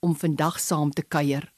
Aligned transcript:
om 0.00 0.16
vandag 0.16 0.60
saam 0.60 0.90
te 0.90 1.02
kuier. 1.02 1.48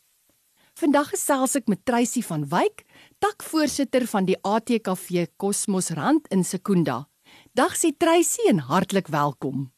Vandag 0.80 1.11
gesels 1.12 1.57
ek 1.59 1.67
met 1.69 1.83
Treysi 1.85 2.23
van 2.25 2.47
Wyk, 2.49 2.85
takvoorsitter 3.21 4.07
van 4.09 4.29
die 4.29 4.39
ATKV 4.47 5.27
Kosmos 5.37 5.91
Rand 5.97 6.30
in 6.33 6.45
Sekunda. 6.45 7.03
Dag 7.53 7.77
sê 7.77 7.91
Treysi 7.93 8.49
en 8.49 8.63
hartlik 8.71 9.11
welkom. 9.13 9.69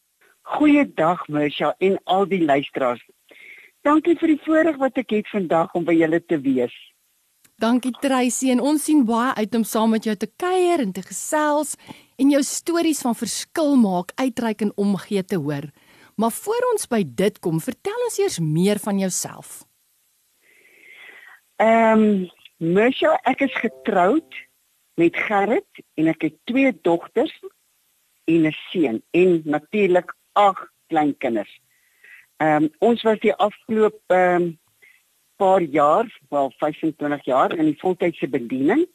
Goeiedag 0.43 1.27
Misha 1.29 1.75
en 1.79 1.98
al 2.05 2.27
die 2.30 2.45
luisteraars. 2.45 3.02
Dankie 3.83 4.15
vir 4.21 4.35
die 4.35 4.41
voorreg 4.45 4.79
wat 4.79 4.99
ek 5.01 5.10
het 5.16 5.30
vandag 5.33 5.74
om 5.74 5.87
by 5.88 5.97
julle 5.97 6.21
te 6.23 6.38
wees. 6.38 6.74
Dankie 7.63 7.93
Treysi 8.02 8.51
en 8.51 8.63
ons 8.63 8.83
sien 8.83 9.05
baie 9.07 9.35
uit 9.38 9.55
om 9.55 9.65
saam 9.66 9.93
met 9.95 10.07
jou 10.07 10.15
te 10.19 10.29
kuier 10.41 10.83
en 10.83 10.93
te 10.95 11.02
gesels 11.07 11.77
en 12.19 12.30
jou 12.30 12.43
stories 12.47 13.02
van 13.02 13.15
verskil 13.19 13.77
maak 13.79 14.15
uitreik 14.19 14.65
en 14.66 14.73
omgee 14.77 15.23
te 15.23 15.38
hoor. 15.38 15.69
Maar 16.22 16.30
voor 16.30 16.68
ons 16.70 16.86
by 16.86 17.00
dit 17.18 17.38
kom, 17.42 17.56
vertel 17.58 18.02
ons 18.06 18.18
eers 18.22 18.38
meer 18.38 18.78
van 18.78 18.98
jouself. 19.02 19.64
Ehm, 21.56 22.02
um, 22.02 22.30
Misha, 22.62 23.16
ek 23.26 23.40
is 23.48 23.54
getroud 23.59 24.37
met 24.95 25.16
Gerrit 25.18 25.80
en 25.98 26.10
ek 26.12 26.29
het 26.29 26.37
twee 26.46 26.70
dogters 26.87 27.32
en 28.30 28.46
'n 28.46 28.54
seun 28.70 29.02
en 29.10 29.42
natuurlik 29.45 30.14
ag 30.32 30.62
kleinkinders. 30.87 31.59
Ehm 32.36 32.62
um, 32.62 32.70
ons 32.79 33.02
was 33.02 33.18
die 33.18 33.34
afgelope 33.34 34.14
ehm 34.14 34.42
um, 34.42 34.59
paar 35.36 35.62
jaar, 35.62 36.07
wel 36.29 36.52
25 36.59 37.24
jaar 37.24 37.51
in 37.59 37.64
die 37.64 37.80
voltydse 37.82 38.29
bediening. 38.29 38.86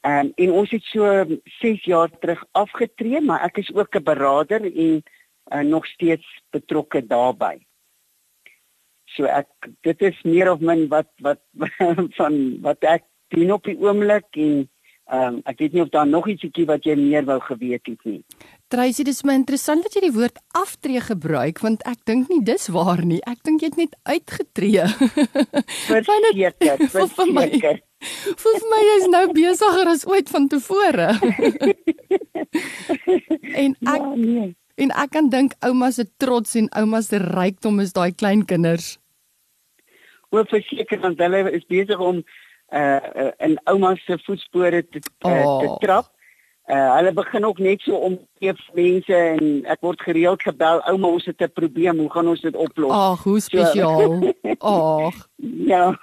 Ehm 0.00 0.26
um, 0.26 0.32
en 0.34 0.50
ons 0.50 0.70
het 0.70 0.82
so 0.82 1.26
6 1.58 1.84
jaar 1.84 2.18
terug 2.18 2.46
afgetree, 2.52 3.20
maar 3.20 3.42
ek 3.42 3.58
is 3.58 3.74
ook 3.74 3.96
'n 3.96 4.02
beraader 4.02 4.62
en 4.62 5.02
uh, 5.52 5.62
nog 5.62 5.86
steeds 5.86 6.26
betrokke 6.50 7.06
daarbey. 7.06 7.60
So 9.14 9.28
ek 9.30 9.48
dit 9.86 10.02
is 10.02 10.22
meer 10.24 10.50
of 10.52 10.60
min 10.60 10.86
wat 10.92 11.10
wat 11.22 11.42
van 12.18 12.38
wat 12.64 12.84
ek 12.84 13.04
doen 13.34 13.52
op 13.54 13.66
die 13.68 13.78
oomblik 13.78 14.30
en 14.32 14.64
ehm 15.04 15.34
um, 15.34 15.40
ek 15.44 15.58
weet 15.60 15.74
nie 15.76 15.82
of 15.82 15.90
daar 15.92 16.06
nog 16.08 16.24
ietsiekie 16.32 16.64
wat 16.64 16.86
jy 16.88 16.94
meer 16.96 17.26
wou 17.28 17.36
geweet 17.44 17.84
het 17.90 18.04
nie. 18.08 18.22
Tracy, 18.72 19.04
dit 19.04 19.12
is 19.12 19.24
my 19.28 19.34
interessant 19.36 19.84
dat 19.84 19.92
jy 19.92 20.06
die 20.06 20.14
woord 20.14 20.40
aftree 20.56 21.02
gebruik 21.04 21.60
want 21.60 21.84
ek 21.84 22.00
dink 22.08 22.32
nie 22.32 22.40
dis 22.42 22.70
waar 22.72 23.04
nie. 23.04 23.20
Ek 23.28 23.42
dink 23.44 23.60
jy 23.60 23.68
het 23.68 23.76
net 23.82 23.98
uitgetree. 24.08 24.86
Verseker, 25.90 26.56
verseker. 26.96 27.82
Voel 28.40 28.58
vir 28.64 28.72
my 28.72 28.80
jy's 28.88 29.06
nou 29.12 29.24
besigger 29.36 29.92
as 29.92 30.08
ooit 30.08 30.32
van 30.32 30.48
tevore. 30.48 31.08
en 33.64 33.76
ek 33.76 34.00
ja, 34.00 34.12
nee. 34.16 34.50
En 34.74 34.90
ek 34.90 35.12
kan 35.14 35.28
dink 35.30 35.54
ouma 35.62 35.90
se 35.94 36.06
trots 36.18 36.56
en 36.58 36.66
ouma 36.78 37.02
se 37.02 37.20
rykdom 37.22 37.78
is 37.80 37.92
daai 37.94 38.10
klein 38.12 38.42
kinders. 38.44 38.96
O, 40.34 40.42
verseker 40.50 40.98
want 41.02 41.20
hulle 41.22 41.44
is 41.54 41.66
besig 41.70 42.00
om 42.00 42.24
uh 42.74 43.30
in 43.44 43.54
ouma 43.70 43.94
se 44.02 44.18
voetspore 44.26 44.82
te 44.88 44.98
uh, 44.98 45.30
oh. 45.30 45.60
te 45.62 45.68
trap. 45.84 46.10
Uh 46.66 46.88
hulle 46.96 47.12
begin 47.14 47.44
ook 47.46 47.60
net 47.62 47.84
so 47.86 48.00
om 48.08 48.16
keep 48.40 48.58
mense 48.74 49.14
en 49.14 49.62
ek 49.70 49.84
word 49.86 50.02
gereeld 50.02 50.42
gebel, 50.42 50.82
ouma 50.90 51.12
ons 51.18 51.28
het 51.30 51.42
'n 51.44 51.52
probleem, 51.54 51.98
hoe 52.02 52.10
gaan 52.10 52.32
ons 52.32 52.40
dit 52.40 52.56
oplos? 52.56 52.90
Ag, 52.90 53.22
hoe 53.22 53.40
spesiaal. 53.40 54.34
Ag. 54.58 55.28
ja. 55.70 55.94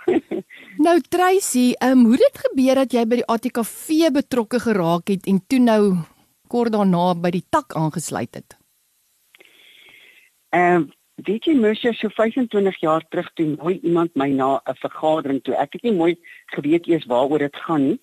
nou 0.86 0.96
Tracy, 1.10 1.74
ehm 1.82 2.00
um, 2.00 2.06
hoe 2.06 2.22
dit 2.24 2.42
gebeur 2.46 2.76
dat 2.86 2.94
jy 2.94 3.06
by 3.06 3.20
die 3.20 3.28
ATKV 3.28 4.14
betrokke 4.16 4.64
geraak 4.64 5.12
het 5.12 5.28
en 5.28 5.44
toe 5.48 5.60
nou 5.60 5.84
kort 6.48 6.72
daarna 6.72 7.16
by 7.16 7.36
die 7.36 7.46
tak 7.50 7.76
aangesluit 7.76 8.36
het? 8.36 8.61
Ehm 10.52 10.82
uh, 10.82 10.90
weet 11.26 11.46
jy 11.46 11.54
mos 11.54 11.82
so 12.00 12.10
25 12.10 12.80
jaar 12.82 13.04
terug 13.10 13.28
toe 13.38 13.46
mooi 13.56 13.80
iemand 13.84 14.16
my 14.16 14.28
na 14.30 14.62
'n 14.66 14.76
vergadering 14.76 15.42
toe. 15.44 15.56
Ek 15.56 15.74
het 15.74 15.84
nie 15.84 15.94
mooi 15.94 16.16
geweet 16.46 16.88
eers 16.88 17.06
waaroor 17.06 17.40
dit 17.40 17.56
gaan 17.56 17.88
nie. 17.88 18.00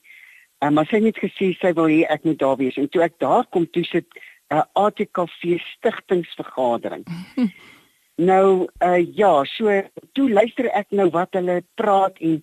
Ehm 0.59 0.69
uh, 0.69 0.75
maar 0.75 0.87
sy 0.87 0.95
het 0.97 1.05
net 1.05 1.19
gesê 1.19 1.53
sy 1.61 1.73
wil 1.73 1.89
hê 1.89 2.07
ek 2.09 2.25
moet 2.25 2.39
daar 2.39 2.57
wees 2.57 2.77
en 2.77 2.89
toe 2.89 3.03
ek 3.03 3.19
daar 3.19 3.47
kom 3.47 3.67
toe 3.71 3.85
sit 3.85 4.07
'n 4.51 4.57
uh, 4.57 4.63
ATKV 4.73 5.59
stigtingsvergadering. 5.77 7.05
nou 8.31 8.67
uh 8.83 9.17
ja, 9.17 9.45
so 9.45 9.83
toe 10.13 10.31
luister 10.31 10.71
ek 10.73 10.87
nou 10.91 11.11
wat 11.11 11.35
hulle 11.35 11.63
praat 11.75 12.19
en 12.19 12.43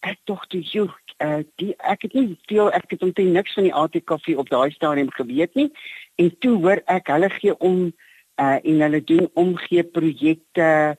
ek 0.00 0.18
tog 0.24 0.46
toe 0.46 0.60
jy 0.60 0.88
uh 1.22 1.42
die 1.60 1.74
ek 1.78 2.02
het 2.02 2.14
nie 2.14 2.38
veel 2.48 2.72
ek 2.72 2.90
het 2.90 3.02
omtrent 3.02 3.32
niks 3.36 3.54
van 3.54 3.68
die 3.68 3.74
ATKV 3.74 4.36
op 4.36 4.48
daai 4.48 4.70
stadium 4.70 5.10
geweet 5.10 5.54
nie 5.54 5.68
en 6.16 6.32
toe 6.38 6.56
hoor 6.56 6.82
ek 6.86 7.12
hulle 7.12 7.30
gee 7.30 7.54
om 7.58 7.92
uh 8.40 8.58
en 8.62 8.80
hulle 8.80 9.04
doen 9.04 9.30
omgee 9.34 9.82
projekte 9.84 10.96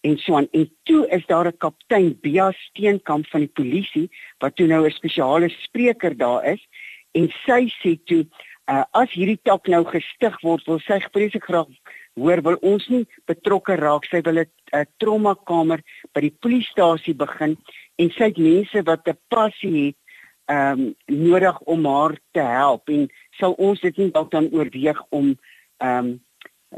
en 0.00 0.18
so 0.18 0.36
aan. 0.36 0.48
En 0.52 0.70
toe 0.82 1.08
is 1.08 1.26
daar 1.26 1.46
'n 1.46 1.58
kaptein 1.58 2.18
Bia 2.20 2.52
Steenkamp 2.52 3.26
van 3.26 3.40
die 3.40 3.54
polisie 3.54 4.10
wat 4.38 4.56
toe 4.56 4.66
nou 4.66 4.86
'n 4.86 4.90
spesiale 4.90 5.48
spreker 5.48 6.16
daar 6.16 6.44
is 6.44 6.68
en 7.12 7.28
sy 7.46 7.72
sê 7.82 7.98
toe 8.04 8.26
uh 8.70 8.84
as 8.90 9.10
hierdie 9.12 9.40
tak 9.42 9.68
nou 9.68 9.84
gestig 9.84 10.40
word, 10.40 10.66
wil 10.66 10.78
sy 10.78 11.00
vreeslik 11.12 11.44
graag 11.44 11.68
hoor 12.16 12.40
wil 12.42 12.56
ons 12.62 12.86
nie 12.88 13.04
betrokke 13.28 13.76
raak 13.76 14.06
sy 14.08 14.22
wil 14.24 14.40
'n 14.40 14.48
uh, 14.72 14.84
trauma 14.98 15.34
kamer 15.50 15.82
by 16.14 16.20
die 16.20 16.36
polisiestasie 16.40 17.14
begin 17.14 17.56
en 18.00 18.10
sy 18.10 18.30
het 18.30 18.38
mense 18.38 18.82
wat 18.88 19.08
'n 19.08 19.18
passie 19.28 19.86
het 19.86 19.98
ehm 20.46 20.80
um, 20.80 20.94
nodig 21.06 21.60
om 21.60 21.86
haar 21.86 22.14
te 22.32 22.40
help 22.40 22.88
en 22.88 23.08
sou 23.38 23.52
ons 23.58 23.80
dit 23.80 23.96
nie 23.98 24.10
dalk 24.10 24.30
dan 24.30 24.48
oorweeg 24.52 25.00
om 25.10 25.36
ehm 25.78 26.06
um, 26.06 26.20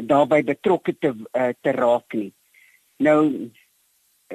daarbey 0.06 0.44
betrokke 0.44 0.94
te 0.98 1.14
uh, 1.14 1.52
te 1.62 1.72
raak 1.72 2.14
nie. 2.14 2.32
Nou 3.02 3.50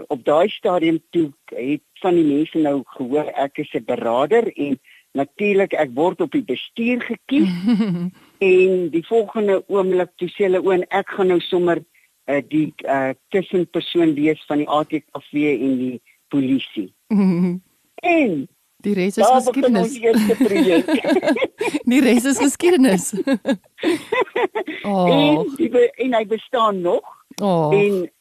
op 0.07 0.24
daai 0.25 0.50
stadium 0.50 1.00
toe 1.09 1.31
het 1.53 1.84
van 2.01 2.16
die 2.18 2.25
mense 2.25 2.57
nou 2.57 2.81
gehoor 2.97 3.29
ek 3.38 3.57
is 3.63 3.74
'n 3.74 3.85
beraader 3.85 4.50
en 4.57 4.79
natuurlik 5.13 5.74
ek 5.74 5.94
word 5.94 6.22
op 6.22 6.31
die 6.31 6.44
bestuur 6.44 7.01
gekies 7.01 7.53
en 8.53 8.90
die 8.90 9.06
volgende 9.06 9.63
oomblik 9.68 10.09
toe 10.18 10.29
sê 10.29 10.47
hulle 10.47 10.63
o 10.63 10.72
en 10.72 10.85
ek 10.90 11.09
gaan 11.09 11.28
nou 11.28 11.40
sommer 11.40 11.84
uh, 12.25 12.41
die 12.47 12.74
uh, 12.85 13.13
tussenpersoon 13.30 14.16
wees 14.18 14.41
van 14.47 14.63
die 14.63 14.69
ATKV 14.69 15.34
en 15.59 15.78
die 15.78 16.01
polisie. 16.28 16.90
en 18.18 18.47
Die 18.88 18.94
res 18.97 19.17
is 19.17 19.27
geskiedenis. 19.27 19.94
Die 21.88 22.01
res 22.03 22.25
is 22.27 22.39
geskiedenis. 22.41 23.13
oh. 24.83 25.07
En, 25.07 25.53
be, 25.71 25.85
en 26.03 26.17
hy 26.17 26.25
bestaan 26.27 26.81
nog. 26.83 27.05
Oh. 27.39 27.71
En 27.71 28.11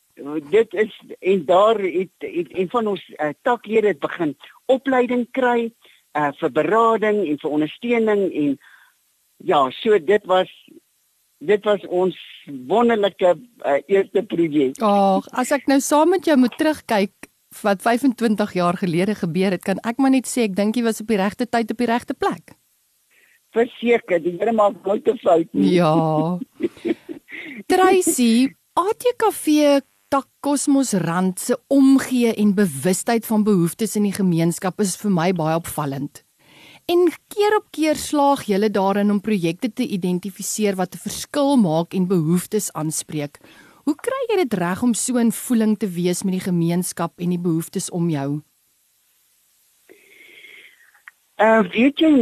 dit 0.50 0.74
is 0.74 1.00
en 1.18 1.44
daar 1.48 1.80
het, 1.80 2.12
het 2.18 2.52
en 2.52 2.68
van 2.70 2.86
ons 2.86 3.02
uh, 3.16 3.32
taklede 3.42 3.86
het 3.90 3.98
begin 3.98 4.36
opleiding 4.70 5.26
kry 5.34 5.72
uh, 6.14 6.30
vir 6.38 6.52
berading 6.52 7.24
en 7.26 7.40
vir 7.42 7.56
ondersteuning 7.58 8.22
en 8.30 8.54
ja, 9.42 9.64
so 9.80 9.98
dit 9.98 10.30
was 10.30 10.50
dit 11.42 11.64
was 11.66 11.82
ons 11.90 12.18
wonderlike 12.70 13.34
uh, 13.34 13.78
eerste 13.90 14.22
projek. 14.30 14.78
Ag, 14.78 15.26
as 15.34 15.50
ek 15.54 15.66
nou 15.66 15.80
saam 15.82 16.14
met 16.14 16.28
jou 16.28 16.36
moet 16.38 16.54
terugkyk 16.60 17.21
wat 17.60 17.82
25 17.82 18.52
jaar 18.52 18.76
gelede 18.76 19.14
gebeur 19.14 19.50
het, 19.50 19.62
kan 19.62 19.78
ek 19.84 19.98
maar 19.98 20.10
net 20.10 20.26
sê 20.26 20.48
ek 20.48 20.56
dink 20.56 20.76
jy 20.76 20.82
was 20.82 21.00
op 21.00 21.08
die 21.08 21.20
regte 21.20 21.46
tyd 21.46 21.70
op 21.70 21.78
die 21.78 21.86
regte 21.86 22.14
plek. 22.14 22.56
Verseker, 23.52 24.22
die 24.22 24.38
Here 24.38 24.52
maak 24.52 24.84
nooit 24.84 25.08
'n 25.08 25.18
fout 25.18 25.48
nie. 25.52 25.74
Ja. 25.76 26.38
Tracy, 27.70 28.54
ATKV 28.72 29.80
Tak 30.12 30.28
Kosmos 30.40 30.92
Rand 30.92 31.40
se 31.40 31.56
omgee 31.68 32.34
en 32.34 32.54
bewustheid 32.54 33.26
van 33.26 33.44
behoeftes 33.44 33.96
in 33.96 34.02
die 34.02 34.12
gemeenskap 34.12 34.80
is 34.84 34.92
vir 35.00 35.10
my 35.10 35.30
baie 35.32 35.56
opvallend. 35.56 36.20
En 36.84 37.06
keer 37.32 37.56
op 37.56 37.70
keer 37.72 37.96
slaag 37.96 38.42
julle 38.44 38.68
daarin 38.68 39.10
om 39.14 39.22
projekte 39.24 39.70
te 39.72 39.86
identifiseer 39.86 40.76
wat 40.76 40.94
'n 40.94 41.04
verskil 41.08 41.56
maak 41.56 41.94
en 41.94 42.08
behoeftes 42.08 42.72
aanspreek. 42.72 43.40
Hoe 43.82 43.94
kry 43.98 44.20
jy 44.30 44.36
dit 44.44 44.54
reg 44.60 44.82
om 44.86 44.94
so 44.94 45.18
in 45.18 45.32
voeling 45.34 45.74
te 45.78 45.88
wees 45.90 46.22
met 46.22 46.36
die 46.36 46.44
gemeenskap 46.44 47.18
en 47.18 47.34
die 47.34 47.40
behoeftes 47.42 47.90
om 47.90 48.10
jou? 48.12 48.28
Uh 51.42 51.62
weet 51.74 51.98
jy 51.98 52.12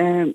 uh 0.00 0.28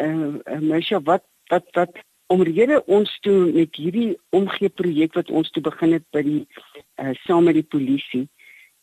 uh 0.00 0.60
mens 0.60 0.88
wat 1.04 1.26
wat 1.52 1.68
wat 1.76 2.00
omrede 2.32 2.80
ons 2.86 3.10
toe 3.20 3.52
met 3.52 3.76
hierdie 3.76 4.14
omgee 4.32 4.72
projek 4.72 5.18
wat 5.18 5.30
ons 5.30 5.50
toe 5.52 5.62
begin 5.62 5.98
het 5.98 6.06
by 6.16 6.22
die 6.24 6.40
uh, 6.96 7.12
saam 7.26 7.44
met 7.44 7.58
die 7.58 7.68
polisie. 7.74 8.24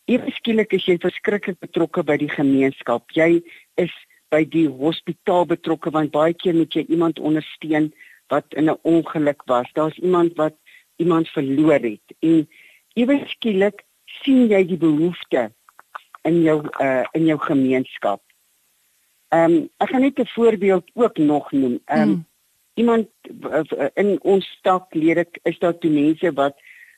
Ewe 0.09 0.29
skielik 0.37 0.73
is 0.77 0.85
jy 0.85 0.99
verskriklik 1.01 1.57
betrokke 1.63 2.03
by 2.05 2.19
die 2.21 2.29
gemeenskap. 2.29 3.09
Jy 3.17 3.41
is 3.81 3.93
by 4.29 4.43
die 4.45 4.67
hospitaal 4.69 5.47
betrokke 5.49 5.89
want 5.95 6.13
baie 6.13 6.35
keer 6.37 6.57
moet 6.57 6.77
jy 6.77 6.85
iemand 6.93 7.19
ondersteun 7.19 7.89
wat 8.29 8.45
in 8.53 8.69
'n 8.69 8.77
ongeluk 8.85 9.41
was. 9.49 9.65
Daar's 9.73 9.97
iemand 9.97 10.37
wat 10.37 10.53
iemand 10.99 11.29
verloor 11.35 11.79
het 11.79 12.15
en 12.19 12.43
ewe 12.99 13.19
skielik 13.33 13.85
sien 14.21 14.49
jy 14.51 14.63
die 14.67 14.79
behoefte 14.79 15.49
in 16.27 16.41
jou 16.43 16.59
uh 16.83 17.03
in 17.17 17.25
jou 17.25 17.37
gemeenskap. 17.39 18.21
Ehm 19.29 19.53
um, 19.53 19.69
ek 19.77 19.89
gaan 19.89 20.01
net 20.01 20.19
'n 20.19 20.33
voorbeeld 20.35 20.91
ook 20.93 21.17
nog 21.17 21.51
noem. 21.51 21.79
Ehm 21.85 22.01
um, 22.01 22.09
mm. 22.09 22.25
iemand 22.73 23.07
uh, 23.43 23.87
in 23.93 24.19
ons 24.21 24.45
staklede 24.57 25.25
is 25.43 25.59
daar 25.59 25.77
toe 25.77 25.91
mense 25.91 26.33
wat 26.33 26.55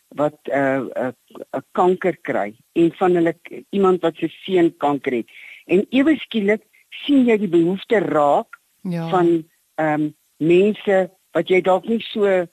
wat 0.07 0.37
'n 0.43 0.51
uh, 0.51 0.79
'n 0.79 1.15
uh, 1.55 1.61
kanker 1.71 2.17
kry 2.21 2.55
en 2.71 2.91
van 2.93 3.15
hulle 3.15 3.35
iemand 3.69 4.01
wat 4.01 4.15
se 4.15 4.27
seun 4.27 4.77
kanker 4.77 5.13
het. 5.13 5.29
En 5.65 5.85
ewe 5.89 6.15
skielik 6.17 6.63
sien 6.89 7.25
jy 7.25 7.37
die 7.37 7.51
behoefte 7.51 7.99
raak 7.99 8.59
ja. 8.81 9.09
van 9.09 9.47
ehm 9.75 10.01
um, 10.01 10.15
mense 10.37 11.11
wat 11.31 11.47
jy 11.49 11.61
dalk 11.61 11.85
nie 11.87 12.01
so 12.01 12.47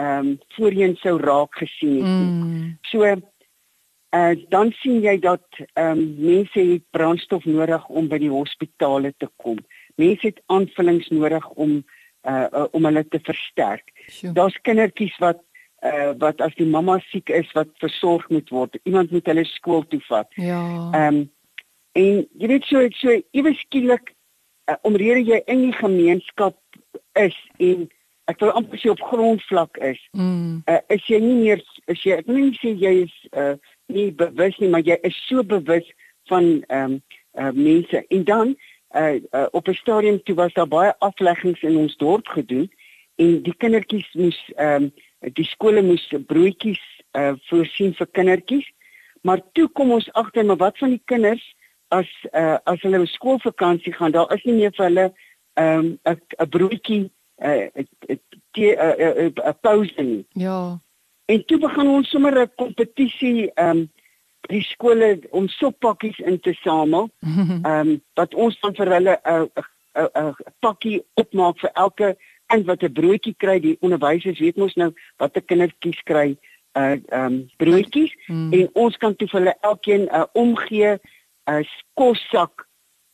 ehm 0.00 0.26
um, 0.26 0.38
voorheen 0.56 0.96
sou 0.96 1.18
raak 1.20 1.54
gesien 1.54 1.96
het. 1.96 2.06
Mm. 2.06 2.78
So 2.80 3.04
uh, 3.04 4.34
dan 4.48 4.72
sien 4.72 5.00
jy 5.02 5.18
dat 5.18 5.44
ehm 5.72 5.98
um, 5.98 6.14
mense 6.18 6.60
het 6.60 6.84
brandstof 6.90 7.44
nodig 7.44 7.86
om 7.88 8.08
by 8.08 8.18
die 8.18 8.32
hospitale 8.32 9.12
te 9.16 9.28
kom. 9.36 9.58
Mense 10.00 10.26
het 10.26 10.40
aanvullings 10.46 11.08
nodig 11.08 11.48
om 11.48 11.82
uh, 12.28 12.46
uh 12.52 12.66
om 12.70 12.84
hulle 12.84 13.04
te 13.08 13.20
versterk. 13.22 13.92
Sure. 14.06 14.32
Daar's 14.32 14.58
kindertjies 14.62 15.18
wat 15.18 15.42
uh 15.84 16.12
wat 16.18 16.40
as 16.40 16.54
die 16.56 16.68
mamma 16.68 16.98
siek 17.10 17.28
is 17.28 17.52
wat 17.52 17.68
versorg 17.84 18.28
moet 18.28 18.48
word. 18.48 18.78
Iemand 18.82 19.10
moet 19.10 19.26
hulle 19.26 19.44
skool 19.44 19.86
toe 19.88 20.00
vat. 20.08 20.32
Ja. 20.34 20.64
Ehm 20.94 21.20
um, 21.20 21.30
en 21.92 22.26
jy 22.38 22.48
weet 22.48 22.64
so 22.64 22.86
so 22.96 23.20
iewes 23.34 23.60
skielik 23.66 24.12
uh, 24.70 24.76
omrede 24.86 25.24
jy 25.26 25.40
in 25.46 25.64
die 25.66 25.74
gemeenskap 25.74 26.56
is 27.18 27.36
en 27.58 27.88
ek 28.30 28.40
wil 28.42 28.52
amper 28.58 28.78
sê 28.80 28.90
op 28.92 29.02
grondvlak 29.10 29.78
is. 29.86 30.00
Mm. 30.16 30.62
Uh, 30.70 30.80
is 30.94 31.06
jy 31.10 31.18
nie 31.22 31.36
meer 31.38 31.62
is 31.90 32.02
jy 32.06 32.18
ek 32.20 32.28
wil 32.30 32.38
nie 32.40 32.58
sê 32.60 32.74
jy 32.78 32.94
is 33.04 33.16
uh 33.36 33.54
nie 33.90 34.10
bewus 34.14 34.58
nie, 34.62 34.70
maar 34.70 34.84
jy 34.86 34.96
is 35.06 35.16
so 35.26 35.42
bewus 35.42 35.86
van 36.30 36.50
ehm 36.68 36.96
um, 36.96 37.00
uh, 37.38 37.50
mense. 37.54 38.04
En 38.08 38.24
dan 38.24 38.54
uh, 38.96 39.18
uh 39.34 39.46
op 39.50 39.68
'n 39.68 39.74
stadium 39.74 40.22
toe 40.22 40.34
was 40.34 40.52
daar 40.54 40.68
baie 40.68 40.94
afleggings 40.98 41.62
in 41.62 41.76
ons 41.76 41.96
dorp 41.96 42.28
gedoen 42.28 42.70
en 43.16 43.42
die 43.42 43.56
kindertjies 43.56 44.12
moes 44.12 44.40
ehm 44.56 44.90
um, 44.90 44.92
die 45.34 45.44
skole 45.44 45.82
moes 45.82 46.06
broodjies 46.26 46.82
uh 47.18 47.32
voorsien 47.48 47.94
vir 47.94 48.08
kindertjies. 48.10 48.68
Maar 49.22 49.40
toe 49.52 49.68
kom 49.68 49.90
ons 49.90 50.12
agter 50.12 50.44
maar 50.44 50.56
wat 50.56 50.78
van 50.78 50.90
die 50.96 51.02
kinders 51.04 51.54
as 51.88 52.10
uh 52.32 52.58
as 52.64 52.82
hulle 52.82 53.00
op 53.00 53.08
skoolvakansie 53.08 53.92
gaan, 53.92 54.10
daar 54.10 54.34
is 54.34 54.44
nie 54.44 54.54
meer 54.54 54.72
vir 54.76 54.86
hulle 54.86 55.12
ehm 55.54 55.98
um, 56.04 56.18
'n 56.38 56.48
broodjie 56.48 57.10
'n 57.40 57.70
'n 57.74 59.32
'n 59.34 59.58
pouse 59.60 60.02
nie. 60.02 60.26
Ja. 60.32 60.80
En 61.24 61.44
toe 61.44 61.58
begin 61.58 61.88
ons 61.88 62.08
sommer 62.08 62.40
'n 62.40 62.54
kompetisie 62.56 63.50
ehm 63.54 63.76
um, 63.76 63.90
die 64.48 64.62
skole 64.62 65.20
om 65.30 65.48
soppakkies 65.48 66.18
in 66.18 66.40
te 66.40 66.52
samel. 66.52 67.10
Ehm 67.20 67.64
um, 67.64 68.02
wat 68.14 68.34
ons 68.34 68.60
dan 68.60 68.74
vir 68.74 68.92
hulle 68.94 69.20
'n 69.24 69.50
'n 69.94 70.10
'n 70.22 70.34
pakkie 70.58 71.04
opmaak 71.14 71.58
vir 71.58 71.70
elke 71.72 72.16
kind 72.46 72.66
wat 72.66 72.82
'n 72.82 72.92
broodjie 72.92 73.34
kry. 73.36 73.60
Die 73.60 73.76
onderwysers 73.80 74.38
weet 74.38 74.56
mos 74.56 74.74
nou 74.74 74.92
wat 75.16 75.36
'n 75.36 75.44
kindertjies 75.44 76.02
kry 76.02 76.28
'n 76.28 76.38
uh, 76.80 76.92
ehm 76.92 77.24
um, 77.24 77.50
broodjies 77.56 78.14
mm. 78.26 78.52
en 78.52 78.68
ons 78.72 78.96
kan 78.96 79.16
toe 79.16 79.28
vir 79.28 79.40
hulle 79.40 79.56
elkeen 79.60 80.02
'n 80.02 80.14
uh, 80.14 80.24
omgee 80.32 80.92
'n 80.92 81.00
uh, 81.50 81.64
kossak 81.94 82.66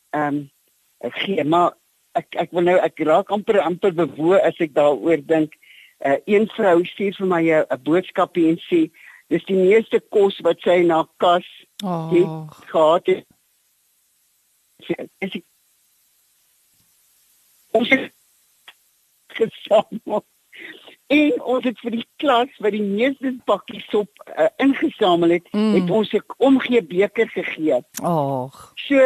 ehm 0.09 0.35
um, 0.35 0.51
gee. 0.99 1.43
Maar 1.43 1.73
ek 2.19 2.37
ek 2.43 2.51
wil 2.51 2.67
nou 2.67 2.77
ek 2.89 2.99
raak 3.09 3.31
amper 3.31 3.59
amper 3.61 3.93
bewoe 3.93 4.39
as 4.41 4.57
ek 4.63 4.73
daaroor 4.77 5.21
dink 5.33 5.55
uh, 6.05 6.17
een 6.25 6.47
vrou 6.55 6.83
stuur 6.85 7.15
vir 7.19 7.27
my 7.33 7.43
'n 7.51 7.83
boodskapie 7.83 8.47
en 8.51 8.59
sê 8.69 8.81
dis 9.29 9.45
die 9.45 9.59
meeste 9.59 9.99
kos 10.09 10.39
wat 10.45 10.61
sy 10.63 10.81
na 10.87 11.03
kas 11.23 11.47
oh. 11.83 12.11
het 12.11 12.61
gehad 12.71 13.05
het. 13.11 13.25
Sy 14.87 15.43
ons 17.77 17.89
het 17.89 18.11
gesamel 19.37 20.23
en 21.07 21.41
ons 21.41 21.65
het 21.67 21.79
vir 21.83 21.97
die 21.99 22.05
klas 22.21 22.53
wat 22.63 22.73
die 22.75 22.83
meeste 22.83 23.33
pakkies 23.49 23.85
sop 23.91 24.23
uh, 24.33 24.47
ingesamel 24.63 25.37
het, 25.37 25.51
mm. 25.53 25.73
het 25.77 25.91
ons 25.99 26.13
'n 26.13 26.23
omgee 26.37 26.81
beker 26.81 27.29
gegee. 27.35 27.81
Ag. 28.01 28.73
So, 28.87 28.97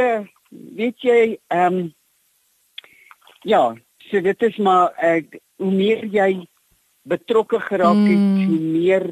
weet 0.49 1.01
jy, 1.01 1.37
ehm 1.47 1.73
um, 1.73 1.93
ja, 3.43 3.75
so 4.09 4.21
dit 4.21 4.41
is 4.41 4.57
maar 4.57 4.93
uh, 5.03 5.21
hoe 5.61 5.71
meer 5.71 6.05
jy 6.05 6.47
betrokke 7.07 7.59
geraak 7.59 8.03
het, 8.05 8.19
mm. 8.19 8.45
hoe 8.47 8.59
meer 8.59 9.07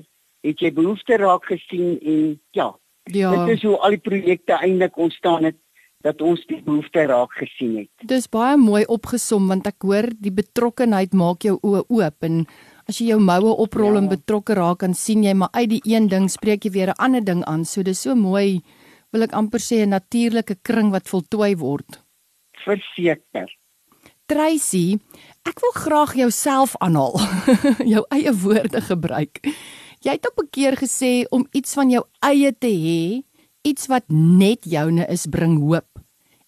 het 0.45 0.61
jy 0.61 0.71
behoefte 0.73 1.17
raak 1.17 1.45
gesien 1.49 1.97
en 1.99 2.39
ja. 2.55 2.69
Ja. 3.09 3.31
Dit 3.33 3.57
is 3.57 3.63
hoe 3.65 3.77
al 3.81 3.97
die 3.97 4.03
projekte 4.05 4.59
eintlik 4.61 4.97
ontstaan 4.97 5.49
het 5.49 5.57
dat 6.05 6.21
ons 6.23 6.45
die 6.47 6.61
behoefte 6.63 7.03
raak 7.09 7.33
gesien 7.35 7.75
het. 7.81 8.07
Dis 8.07 8.29
baie 8.31 8.55
mooi 8.57 8.85
opgesom 8.87 9.49
want 9.51 9.67
ek 9.67 9.83
hoor 9.83 10.07
die 10.15 10.31
betrokkenheid 10.31 11.15
maak 11.17 11.43
jou 11.43 11.57
oë 11.59 11.83
oop 11.89 12.27
en 12.27 12.45
as 12.89 13.01
jy 13.01 13.09
jou 13.11 13.19
moue 13.19 13.51
oprol 13.65 13.97
ja. 13.97 14.03
en 14.03 14.11
betrokke 14.11 14.55
raak 14.55 14.85
dan 14.85 14.95
sien 14.95 15.25
jy 15.25 15.35
maar 15.35 15.51
uit 15.57 15.73
die 15.75 15.81
een 15.83 16.07
ding 16.11 16.29
spreek 16.31 16.65
jy 16.65 16.71
weer 16.77 16.93
'n 16.93 17.01
ander 17.03 17.23
ding 17.25 17.43
aan. 17.43 17.65
So 17.65 17.83
dis 17.83 18.01
so 18.01 18.15
mooi 18.15 18.61
wil 19.11 19.23
ek 19.23 19.33
amper 19.33 19.59
sê 19.59 19.83
'n 19.83 19.89
natuurlike 19.89 20.61
kring 20.63 20.91
wat 20.91 21.09
voltooi 21.09 21.55
word. 21.57 21.99
Verseker. 22.63 23.49
Tracy, 24.29 24.99
ek 25.49 25.57
wil 25.63 25.71
graag 25.73 26.13
jouself 26.13 26.75
aanhaal. 26.77 27.17
jou 27.93 28.03
eie 28.13 28.33
woorde 28.43 28.81
gebruik. 28.85 29.41
Jy 30.05 30.13
het 30.15 30.27
op 30.29 30.37
'n 30.43 30.49
keer 30.53 30.77
gesê 30.77 31.25
om 31.33 31.47
iets 31.51 31.73
van 31.73 31.89
jou 31.89 32.03
eie 32.21 32.53
te 32.53 32.69
hê, 32.69 33.25
iets 33.65 33.89
wat 33.89 34.05
net 34.07 34.69
joune 34.69 35.05
is, 35.09 35.25
bring 35.25 35.57
hoop 35.59 35.89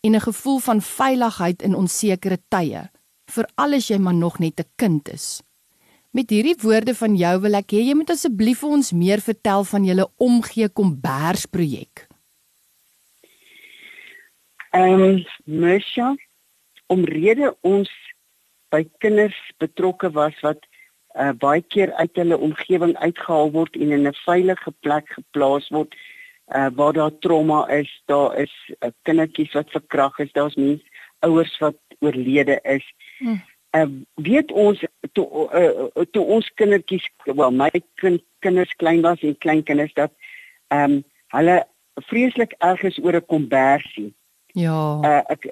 en 0.02 0.16
'n 0.16 0.22
gevoel 0.22 0.60
van 0.60 0.82
veiligheid 0.82 1.62
in 1.62 1.76
onsekere 1.76 2.38
tye, 2.50 2.90
veral 3.26 3.74
as 3.74 3.88
jy 3.88 3.98
maar 3.98 4.14
nog 4.14 4.40
net 4.40 4.60
'n 4.60 4.70
kind 4.76 5.10
is. 5.10 5.42
Met 6.12 6.30
hierdie 6.30 6.56
woorde 6.62 6.96
van 6.96 7.16
jou 7.16 7.40
wil 7.40 7.54
ek 7.56 7.72
hê 7.72 7.82
jy 7.88 7.96
moet 7.96 8.10
asseblief 8.10 8.60
vir 8.60 8.70
ons 8.70 8.92
meer 8.92 9.22
vertel 9.22 9.64
van 9.64 9.84
julle 9.86 10.08
omgee 10.18 10.70
kombers 10.70 11.46
projek. 11.46 12.08
Ehm, 14.72 15.02
um, 15.02 15.26
Mesha, 15.46 16.16
omrede 16.92 17.54
ons 17.68 17.92
by 18.72 18.84
kinders 19.04 19.38
betrokke 19.64 20.12
was 20.16 20.38
wat 20.46 20.64
uh, 21.16 21.32
baie 21.44 21.62
keer 21.62 21.92
uit 22.00 22.16
hulle 22.20 22.38
omgewing 22.38 22.96
uitgehaal 23.04 23.52
word 23.52 23.76
en 23.76 23.92
in 23.98 24.08
'n 24.08 24.18
veilige 24.26 24.72
plek 24.80 25.08
geplaas 25.18 25.70
word 25.70 25.96
uh, 26.56 26.68
waar 26.76 26.94
daar 26.94 27.18
trauma 27.20 27.68
is, 27.68 27.92
daar 28.06 28.38
is 28.38 28.54
uh, 28.80 28.90
kindertjies 29.02 29.54
wat 29.54 29.70
verkragt 29.70 30.20
is, 30.20 30.32
daar's 30.32 30.56
mense 30.56 30.84
ouers 31.20 31.58
wat 31.60 31.78
oorlede 32.00 32.60
is. 32.64 32.94
Hmm. 33.18 33.42
Uh, 33.72 33.88
weet 34.16 34.52
ons 34.52 34.84
toe 35.12 35.28
uh, 35.56 36.04
toe 36.12 36.24
ons 36.24 36.52
kindertjies 36.60 37.06
wel 37.24 37.52
my 37.52 37.70
kind, 37.96 38.24
kinders 38.40 38.74
klein 38.76 39.02
was 39.02 39.22
en 39.22 39.38
klein 39.38 39.64
kinders 39.64 39.94
dat 39.94 40.12
ehm 40.68 40.92
um, 40.92 41.04
hulle 41.32 41.62
vreeslik 41.96 42.52
erg 42.60 42.82
is 42.84 43.00
oor 43.00 43.16
'n 43.16 43.26
kombersie. 43.26 44.14
Ja. 44.54 45.00
Uh, 45.00 45.22
ek, 45.32 45.46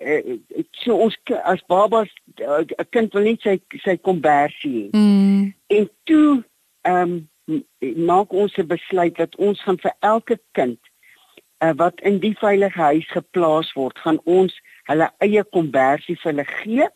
ek 0.60 0.68
so 0.84 0.96
ons 0.96 1.18
as 1.44 1.62
babas 1.68 2.10
'n 2.40 2.44
uh, 2.44 2.86
kind 2.92 3.14
wil 3.14 3.24
net 3.24 3.42
sy 3.42 3.60
sy 3.84 3.98
kombersie. 3.98 4.90
Mm. 4.92 5.54
En 5.68 5.90
toe 6.04 6.44
ehm 6.82 7.26
um, 7.48 7.64
maak 7.96 8.34
ons 8.34 8.58
'n 8.58 8.68
besluit 8.68 9.16
dat 9.16 9.36
ons 9.36 9.62
gaan 9.64 9.80
vir 9.80 9.96
elke 10.00 10.40
kind 10.52 10.80
uh, 11.64 11.74
wat 11.76 12.02
in 12.02 12.20
die 12.20 12.36
veilige 12.38 12.82
huis 12.82 13.08
geplaas 13.12 13.74
word, 13.74 14.00
gaan 14.00 14.20
ons 14.24 14.54
hulle 14.90 15.10
eie 15.18 15.44
kombersie 15.44 16.18
vir 16.20 16.32
hulle 16.32 16.46
gee 16.46 16.88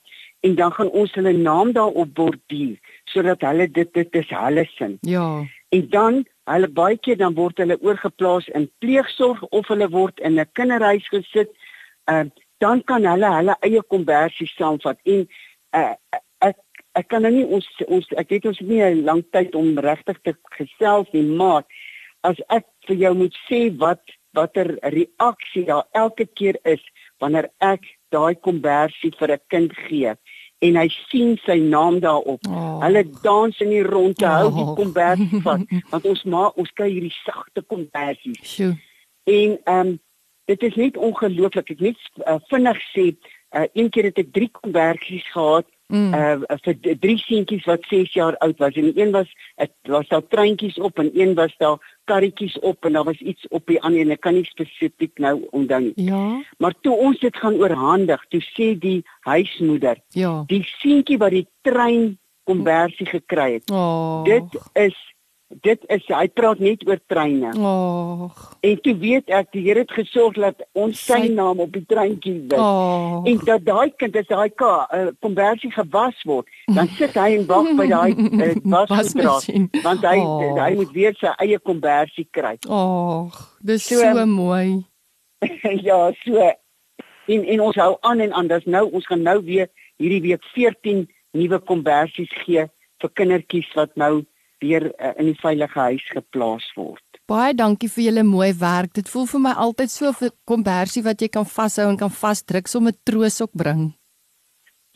en 0.43 0.55
dan 0.55 0.71
gaan 0.75 0.89
ons 0.89 1.13
hulle 1.13 1.33
naam 1.37 1.71
daarop 1.71 2.13
borduur 2.13 2.77
sodat 3.11 3.41
hulle 3.47 3.67
dit 3.71 3.93
dit 3.93 4.15
is 4.21 4.29
hulle 4.29 4.65
sin. 4.75 4.97
Ja. 5.01 5.45
En 5.69 5.89
dan 5.89 6.23
hulle 6.51 6.67
baie 6.67 6.97
keer 6.97 7.17
dan 7.17 7.37
word 7.37 7.61
hulle 7.63 7.77
oorgeplaas 7.81 8.47
in 8.57 8.69
pleegsorg 8.83 9.43
of 9.43 9.67
hulle 9.71 9.89
word 9.89 10.19
in 10.19 10.39
'n 10.39 10.49
kinderhuis 10.53 11.07
gesit 11.07 11.51
uh, 12.11 12.25
dan 12.59 12.83
kan 12.83 13.05
hulle 13.05 13.29
hulle 13.37 13.55
eie 13.61 13.81
konversie 13.95 14.47
saamvat 14.57 14.99
en 15.05 15.27
uh, 15.75 15.93
ek 16.39 16.57
ek 16.95 17.07
kan 17.07 17.21
nou 17.25 17.31
nie 17.31 17.45
ons 17.45 17.67
ons 17.87 18.07
ek 18.17 18.29
weet 18.29 18.45
ons 18.45 18.59
het 18.59 18.67
nie 18.67 18.83
'n 18.83 19.05
lang 19.05 19.23
tyd 19.31 19.55
om 19.55 19.77
regtig 19.79 20.19
te 20.23 20.35
gesels 20.57 21.07
nie 21.13 21.23
maar 21.23 21.63
as 22.23 22.37
ek 22.49 22.65
vir 22.87 22.95
jou 22.95 23.13
moet 23.13 23.35
sê 23.49 23.69
wat 23.77 24.03
watter 24.33 24.77
reaksie 24.81 25.65
daar 25.65 25.85
elke 25.91 26.25
keer 26.25 26.57
is 26.65 26.81
wanneer 27.19 27.49
ek 27.61 27.81
daai 28.11 28.35
konversie 28.35 29.11
vir 29.19 29.31
'n 29.31 29.41
kind 29.49 29.71
gee 29.87 30.15
en 30.63 30.75
hy 30.79 30.87
sien 31.09 31.37
sy 31.45 31.57
naam 31.59 31.99
daarop. 31.99 32.39
Oh. 32.47 32.79
Hulle 32.83 33.03
dans 33.23 33.59
in 33.59 33.69
die 33.69 33.83
rondte, 33.83 34.25
hou 34.25 34.49
die 34.55 34.63
Oh. 34.63 34.75
kombersie 34.75 35.41
vas 35.43 35.61
want 35.91 36.05
ons 36.05 36.23
maak 36.23 36.57
ons 36.57 36.71
kry 36.71 36.89
hierdie 36.89 37.15
sagte 37.25 37.61
kombersies. 37.61 38.39
Sjoe. 38.55 38.77
En 39.27 39.59
ehm 39.63 39.87
um, 39.87 39.99
dit 40.45 40.63
is 40.63 40.75
net 40.75 40.97
ongelooflik. 40.97 41.69
Ek 41.69 41.79
net 41.79 41.97
uh, 42.27 42.39
vinnig 42.51 42.79
sê, 42.91 43.05
uh, 43.55 43.67
een 43.73 43.89
keer 43.89 44.09
het 44.11 44.17
ek 44.17 44.33
drie 44.33 44.49
kombersies 44.51 45.27
gehad 45.31 45.67
Mm. 45.93 46.13
uh 46.13 46.57
vir 46.63 46.77
drie 47.03 47.17
seentjies 47.21 47.65
wat 47.69 47.83
6 47.85 48.13
jaar 48.15 48.37
oud 48.41 48.57
was 48.57 48.77
en 48.79 48.87
een 48.97 49.11
was 49.11 49.27
dit 49.61 49.91
was 49.93 50.07
daar 50.07 50.23
treintjies 50.27 50.79
op 50.79 50.99
en 50.99 51.11
een 51.13 51.35
was 51.35 51.53
daar 51.57 51.77
karretjies 52.09 52.59
op 52.59 52.85
en 52.85 52.93
daar 52.93 53.03
was 53.03 53.19
iets 53.19 53.47
op 53.47 53.67
die 53.67 53.81
ander 53.81 54.01
en 54.01 54.15
ek 54.15 54.21
kan 54.21 54.33
nie 54.33 54.45
spesifiek 54.47 55.19
nou 55.19 55.35
onthou 55.51 55.81
nie. 55.81 55.93
Ja. 55.95 56.41
Maar 56.57 56.73
toe 56.81 56.95
ons 56.97 57.19
dit 57.19 57.37
gaan 57.37 57.59
oorhandig, 57.61 58.25
toe 58.29 58.41
sê 58.41 58.73
die 58.79 59.03
huismoeder, 59.19 60.01
Ja. 60.17 60.43
die 60.47 60.63
seentjie 60.79 61.17
wat 61.17 61.31
die 61.31 61.47
trein 61.61 62.17
konversie 62.43 63.05
gekry 63.05 63.53
het. 63.53 63.69
Oh. 63.71 64.23
Dit 64.25 64.57
is 64.73 64.97
dit 65.61 65.83
is 65.93 66.05
hy 66.07 66.27
praat 66.33 66.59
net 66.59 66.81
oor 66.87 66.99
treine. 67.07 67.51
Oh. 67.57 68.31
En 68.61 68.79
toe 68.81 68.93
weet 68.97 69.29
ek 69.29 69.51
die 69.53 69.61
Here 69.67 69.79
het 69.83 69.91
gesorg 69.91 70.35
dat 70.41 70.63
ons 70.73 70.99
sy 71.05 71.27
naam 71.33 71.59
op 71.63 71.71
die 71.73 71.85
treintjie 71.85 72.33
wys. 72.49 73.29
En 73.31 73.37
dat 73.45 73.65
daai 73.65 73.91
kind 73.97 74.15
as 74.15 74.27
daai 74.27 74.49
ka 74.49 74.87
uh, 74.93 75.07
konversie 75.21 75.71
gewas 75.71 76.23
word, 76.25 76.47
dan 76.73 76.87
sit 76.99 77.13
hy 77.19 77.29
en 77.37 77.45
wag 77.51 77.69
by 77.77 77.87
daai 77.91 78.11
uh, 78.15 78.49
wasgoeddraad 78.63 78.89
Wasmasjien. 78.89 79.69
want 79.83 80.01
hy 80.07 80.17
Oh. 80.23 80.57
hy 80.61 80.73
moet 80.75 80.91
weer 80.95 81.15
sy 81.19 81.31
eie 81.43 81.59
konversie 81.59 82.27
kry. 82.31 82.55
Oh, 82.67 83.31
dis 83.61 83.83
so, 83.87 83.99
So, 83.99 84.13
so 84.17 84.25
mooi. 84.25 84.83
ja, 85.87 86.11
so 86.23 86.51
en 87.27 87.43
en 87.45 87.61
ons 87.61 87.75
hou 87.79 87.97
aan 88.01 88.19
en 88.19 88.33
aan. 88.33 88.47
Dis 88.47 88.65
nou 88.65 88.85
ons 88.91 89.05
gaan 89.07 89.21
nou 89.23 89.39
weer 89.43 89.69
hierdie 90.01 90.21
week 90.21 90.43
14 90.55 91.05
nuwe 91.33 91.59
konversies 91.67 92.31
gee 92.45 92.65
vir 93.03 93.11
kindertjies 93.19 93.69
wat 93.75 93.95
nou 93.99 94.23
weer 94.63 94.87
uh, 94.91 95.11
in 95.19 95.31
die 95.31 95.39
veilige 95.41 95.79
huis 95.79 96.05
geplaas 96.15 96.65
word. 96.77 97.03
Baie 97.29 97.53
dankie 97.55 97.87
vir 97.91 98.03
julle 98.09 98.23
mooi 98.27 98.51
werk. 98.59 98.93
Dit 98.97 99.09
voel 99.11 99.27
vir 99.31 99.41
my 99.45 99.53
altyd 99.65 99.91
so 99.91 100.11
'n 100.11 100.31
kombersie 100.45 101.03
wat 101.03 101.21
jy 101.21 101.29
kan 101.29 101.45
vashou 101.45 101.87
en 101.89 101.97
kan 101.97 102.11
vasdruk 102.11 102.67
sommer 102.67 102.93
troos 103.03 103.41
ook 103.41 103.53
bring. 103.53 103.93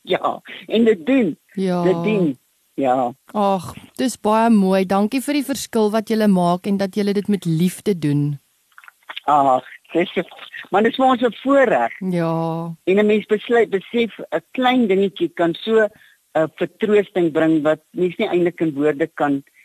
Ja, 0.03 0.41
en 0.67 0.85
dit 0.85 1.05
doen, 1.05 1.37
Ja. 1.55 1.83
dit 1.83 2.03
doen. 2.03 2.37
Ja. 2.75 3.13
Ag, 3.33 3.73
dis 3.95 4.17
baie 4.17 4.49
mooi. 4.49 4.85
Dankie 4.85 5.21
vir 5.21 5.33
die 5.33 5.43
verskil 5.43 5.89
wat 5.91 6.09
julle 6.09 6.27
maak 6.27 6.67
en 6.67 6.77
dat 6.77 6.95
julle 6.95 7.13
dit 7.13 7.27
met 7.27 7.45
liefde 7.45 7.97
doen. 7.99 8.39
Ag, 9.25 9.63
dis 9.93 10.13
maar 10.69 10.83
dit 10.83 10.91
is 10.91 10.97
vir 10.97 11.05
ons 11.05 11.21
'n 11.21 11.33
voorreg. 11.43 11.91
Ja. 12.11 12.75
En 12.85 12.99
'n 12.99 13.05
mens 13.05 13.25
besluit 13.25 13.69
besef 13.69 14.19
'n 14.31 14.41
klein 14.51 14.87
dingetjie 14.87 15.29
kan 15.33 15.53
so 15.53 15.79
'n 15.79 15.89
uh, 16.33 16.47
vertroosting 16.55 17.31
bring 17.31 17.63
wat 17.63 17.79
mens 17.91 18.15
nie 18.17 18.27
eintlik 18.27 18.61
in 18.61 18.73
woorde 18.73 19.07
kan 19.15 19.33
uh, 19.33 19.56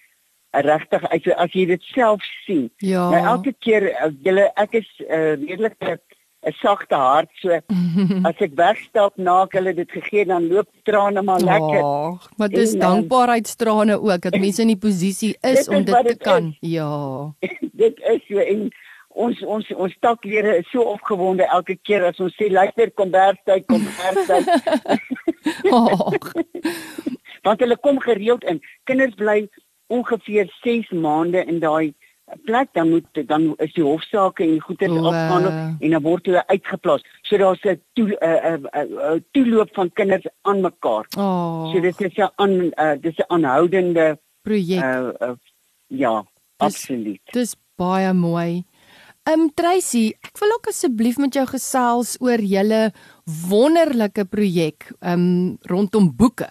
regtig 0.52 1.04
as, 1.11 1.28
as 1.37 1.52
jy 1.56 1.66
dit 1.66 1.82
self 1.94 2.21
sien. 2.47 2.71
Ja. 2.78 3.09
Nou 3.11 3.23
elke 3.37 3.52
keer 3.59 3.88
uh, 3.92 4.11
julle 4.25 4.50
ek 4.56 4.75
is 4.82 4.88
uh, 5.09 5.32
redelik 5.40 5.76
'n 5.80 5.97
'n 6.42 6.52
sagte 6.59 6.94
hart 6.99 7.30
so 7.40 7.54
as 8.28 8.37
ek 8.42 8.54
wegstap 8.59 9.16
na 9.16 9.42
ek 9.44 9.52
hulle 9.59 9.73
dit 9.75 9.90
gegee 9.90 10.25
dan 10.26 10.49
loop 10.50 10.68
trane 10.85 11.23
maar 11.23 11.40
lekker. 11.40 11.82
Ag, 11.82 12.28
maar 12.37 12.49
dis 12.49 12.73
En, 12.75 12.80
dankbaarheidstrane 12.80 14.00
ook 14.02 14.21
dat 14.21 14.37
mense 14.44 14.62
in 14.62 14.68
die 14.75 14.82
posisie 14.88 15.37
is 15.40 15.64
Dit 15.64 15.68
om 15.68 15.85
dit 15.85 15.94
wat 15.94 16.06
te 16.06 16.12
dit 16.12 16.23
kan. 16.23 16.49
is. 16.61 16.71
Ja. 16.76 17.32
dit 17.85 18.00
is 18.14 18.23
so 18.28 18.38
en 18.38 18.71
ons 19.14 19.42
ons 19.44 19.66
ons 19.76 19.97
taklede 20.00 20.56
is 20.59 20.68
so 20.73 20.82
opgewonde 20.82 21.44
elke 21.44 21.76
keer 21.85 22.04
as 22.09 22.21
ons 22.21 22.35
sê 22.40 22.49
luister 22.50 22.90
kom 22.90 23.11
werktyd 23.12 23.66
kom 23.68 23.85
werktyd 23.85 24.49
Ag. 25.71 26.32
want 27.42 27.61
hulle 27.61 27.76
kom 27.76 27.99
gereeld 28.00 28.44
in. 28.44 28.61
Kinders 28.85 29.14
bly 29.14 29.49
ongeveer 29.97 30.49
6 30.63 30.91
maande 31.05 31.45
in 31.45 31.61
daai 31.63 31.93
plek 32.45 32.69
dan 32.73 32.91
moet 32.91 33.29
dan 33.29 33.53
is 33.57 33.73
die 33.77 33.85
hofsaake 33.85 34.45
en 34.45 34.61
goeder 34.61 34.91
O, 34.91 35.05
afgehandel 35.11 35.53
eh. 35.53 35.87
en 35.87 35.95
dan 35.97 36.03
word 36.03 36.29
hulle 36.31 36.45
uitgeplaas. 36.47 37.05
So 37.23 37.39
daar's 37.39 37.65
'n 37.65 37.81
toe 37.93 38.09
'n 38.09 38.17
uh, 38.25 38.53
uh, 38.53 38.91
uh, 38.91 39.21
toeloop 39.33 39.75
van 39.75 39.93
kinders 39.93 40.27
aan 40.43 40.61
mekaar. 40.61 41.07
Oh. 41.19 41.73
So 41.73 41.81
dit 41.81 42.01
is 42.01 42.17
'n 42.17 42.31
aan 42.37 42.51
uh, 42.51 42.95
dis 43.01 43.19
'n 43.19 43.29
aanhoudende 43.29 44.19
projek. 44.43 44.83
uh, 44.83 45.29
uh, 45.29 45.37
ja, 45.87 46.25
absoluut. 46.57 47.21
Dis 47.33 47.57
baie 47.77 48.13
mooi. 48.13 48.65
Ehm 49.23 49.41
um, 49.41 49.51
Tracy, 49.55 50.15
ek 50.21 50.39
wil 50.39 50.51
ook 50.57 50.67
asseblief 50.67 51.17
met 51.17 51.35
jou 51.35 51.47
gesels 51.47 52.17
oor 52.21 52.41
julle 52.41 52.93
wonderlike 53.49 54.25
projek 54.25 54.91
um, 55.01 55.59
rondom 55.71 56.11
boeke. 56.17 56.49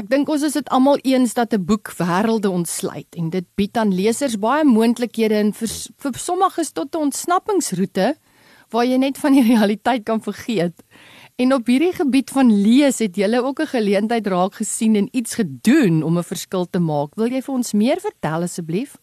Ek 0.00 0.06
dink 0.08 0.30
ons 0.32 0.40
is 0.46 0.54
dit 0.56 0.68
almal 0.72 0.96
eens 1.04 1.34
dat 1.36 1.52
'n 1.52 1.64
boek 1.68 1.92
wêrelde 1.98 2.48
ontsluit 2.48 3.10
en 3.20 3.28
dit 3.30 3.46
bied 3.54 3.76
aan 3.76 3.92
lesers 3.92 4.38
baie 4.40 4.64
moontlikhede 4.64 5.36
en 5.36 5.52
vir, 5.52 5.68
vir 6.02 6.12
sommiges 6.16 6.72
tot 6.72 6.94
'n 6.94 7.02
ontsnappingsroete 7.06 8.16
waar 8.70 8.86
jy 8.86 8.96
net 8.96 9.18
van 9.18 9.32
die 9.32 9.44
realiteit 9.52 10.04
kan 10.04 10.22
vergeet. 10.22 10.76
En 11.36 11.52
op 11.52 11.66
hierdie 11.66 11.92
gebied 11.92 12.30
van 12.30 12.48
lees 12.62 12.98
het 12.98 13.16
jy 13.16 13.28
ook 13.36 13.60
'n 13.60 13.74
geleentheid 13.76 14.26
raak 14.26 14.54
gesien 14.54 14.96
en 14.96 15.08
iets 15.12 15.34
gedoen 15.34 16.02
om 16.02 16.16
'n 16.16 16.30
verskil 16.32 16.64
te 16.70 16.78
maak. 16.78 17.14
Wil 17.14 17.28
jy 17.28 17.42
vir 17.42 17.54
ons 17.54 17.72
meer 17.72 18.00
vertel 18.00 18.42
asseblief? 18.42 18.96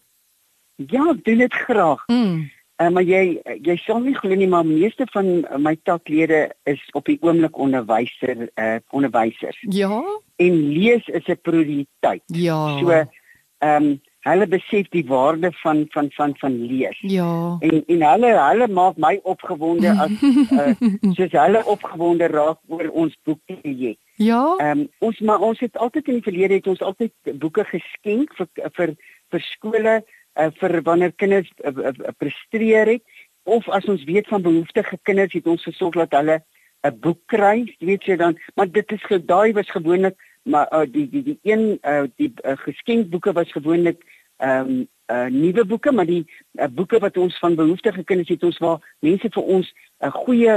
Ja, 0.76 1.14
doen 1.22 1.38
dit 1.38 1.54
graag. 1.54 2.02
Mm. 2.06 2.50
Uh, 2.78 2.88
maar 2.94 3.02
jy 3.02 3.40
jy 3.66 3.74
sal 3.82 3.98
nie 4.04 4.14
glo 4.14 4.36
nie 4.38 4.46
maar 4.46 4.66
meeste 4.66 5.02
van 5.10 5.40
my 5.58 5.74
taklede 5.82 6.44
is 6.70 6.82
op 6.94 7.08
die 7.10 7.18
oomblik 7.26 7.58
onderwyser 7.58 8.44
uh 8.54 8.76
onderwysers. 8.94 9.58
Ja? 9.74 9.98
En 10.36 10.60
lees 10.72 11.06
is 11.06 11.26
'n 11.26 11.40
prioriteit. 11.42 12.22
Ja. 12.26 12.78
So 12.78 12.90
ehm 12.90 13.82
um, 13.82 14.00
hulle 14.28 14.46
besef 14.46 14.88
die 14.94 15.04
waarde 15.06 15.50
van 15.62 15.86
van 15.88 16.10
van 16.10 16.34
van 16.38 16.66
lees. 16.66 16.98
Ja. 17.00 17.56
En 17.60 17.82
en 17.86 18.02
hulle 18.10 18.30
hulle 18.48 18.68
maak 18.68 18.96
my 18.96 19.18
opgewonde 19.22 19.90
as 19.90 20.14
uh, 20.52 20.72
soos 21.16 21.32
hulle 21.32 21.64
opgewonde 21.64 22.26
raak 22.26 22.58
oor 22.66 22.90
ons 22.90 23.16
boekprojek. 23.24 23.98
Ja. 24.14 24.54
Ehm 24.58 24.78
um, 24.78 24.88
ons 24.98 25.18
maar 25.18 25.40
ons 25.40 25.60
het 25.60 25.76
altyd 25.76 26.08
in 26.08 26.20
die 26.20 26.28
verlede 26.30 26.54
het 26.54 26.66
ons 26.66 26.82
altyd 26.82 27.12
boeke 27.42 27.64
geskenk 27.64 28.34
vir 28.38 28.70
vir 28.78 28.94
vir 29.30 29.40
skole 29.40 30.04
uh, 30.36 30.50
vir 30.60 30.82
wanneer 30.82 31.12
kinders 31.12 31.50
uh, 31.64 31.72
uh, 31.72 31.92
uh, 31.92 32.12
presteer 32.18 32.86
het 32.86 33.02
of 33.42 33.68
as 33.68 33.84
ons 33.84 34.04
weet 34.04 34.28
van 34.28 34.42
behoeftige 34.42 34.98
kinders 35.02 35.32
het 35.32 35.46
ons 35.46 35.62
gesorg 35.62 35.94
dat 35.94 36.12
hulle 36.20 36.42
'n 36.86 36.98
boek 37.00 37.20
kry, 37.26 37.76
weet 37.78 38.04
jy 38.04 38.16
dan, 38.16 38.38
maar 38.54 38.70
dit 38.70 38.92
is 38.92 39.02
daai 39.26 39.52
was 39.52 39.70
gewoonlik 39.70 40.16
maar 40.48 40.68
uh, 40.72 40.86
die 40.92 41.08
die 41.08 41.22
die 41.22 41.38
een 41.42 41.78
uh, 41.82 42.02
die 42.16 42.32
uh, 42.44 42.56
geskenkboeke 42.56 43.32
was 43.32 43.52
gewoonlik 43.52 44.04
ehm 44.36 44.70
um, 44.70 44.88
uh, 45.10 45.26
nuwe 45.32 45.64
boeke, 45.64 45.92
maar 45.92 46.06
die 46.06 46.24
uh, 46.52 46.66
boeke 46.70 46.98
wat 46.98 47.16
ons 47.16 47.38
van 47.38 47.54
behoeftige 47.54 48.04
kinders 48.04 48.28
het 48.28 48.42
ons 48.42 48.58
waar 48.58 48.96
mense 49.00 49.28
vir 49.30 49.42
ons 49.42 49.72
'n 49.72 50.06
uh, 50.06 50.12
goeie 50.12 50.54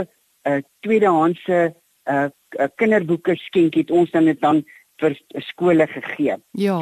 uh, 0.47 0.57
tweedehandse 0.79 1.59
uh, 2.03 2.27
uh, 2.59 2.67
kinderboeke 2.75 3.35
skenk 3.35 3.73
het 3.73 3.91
ons 3.91 4.11
dan 4.11 4.25
dit 4.25 4.41
dan 4.41 4.63
vir 5.01 5.17
skole 5.31 5.87
gegee. 5.87 6.35
Ja. 6.51 6.79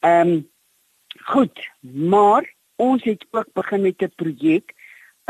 Ehm 0.00 0.28
um, 0.28 0.49
goed, 1.32 1.70
maar 1.80 2.54
ons 2.76 3.02
het 3.04 3.26
ook 3.30 3.48
begin 3.52 3.82
met 3.82 4.02
'n 4.02 4.12
projek 4.16 4.74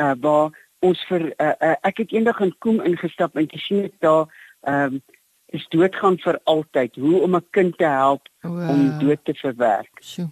uh 0.01 0.15
waar 0.21 0.69
ons 0.79 1.05
vir 1.09 1.23
uh, 1.37 1.53
uh, 1.61 1.77
ek 1.83 1.97
het 1.97 2.13
eendag 2.13 2.41
in 2.41 2.55
Koem 2.59 2.81
ingestap 2.81 3.37
en 3.37 3.49
gesien 3.51 3.83
het 3.83 3.97
daar 3.99 4.27
ehm 4.61 4.95
um, 4.95 5.03
is 5.51 5.67
doodgaan 5.69 6.19
vir 6.23 6.39
altyd 6.45 6.95
hoe 6.97 7.21
om 7.21 7.37
'n 7.37 7.47
kind 7.51 7.77
te 7.79 7.85
help 7.85 8.29
Wow. 8.41 8.71
om 8.71 8.99
dood 8.99 9.25
te 9.25 9.35
verwerk. 9.35 9.91
Sjoe. 10.01 10.31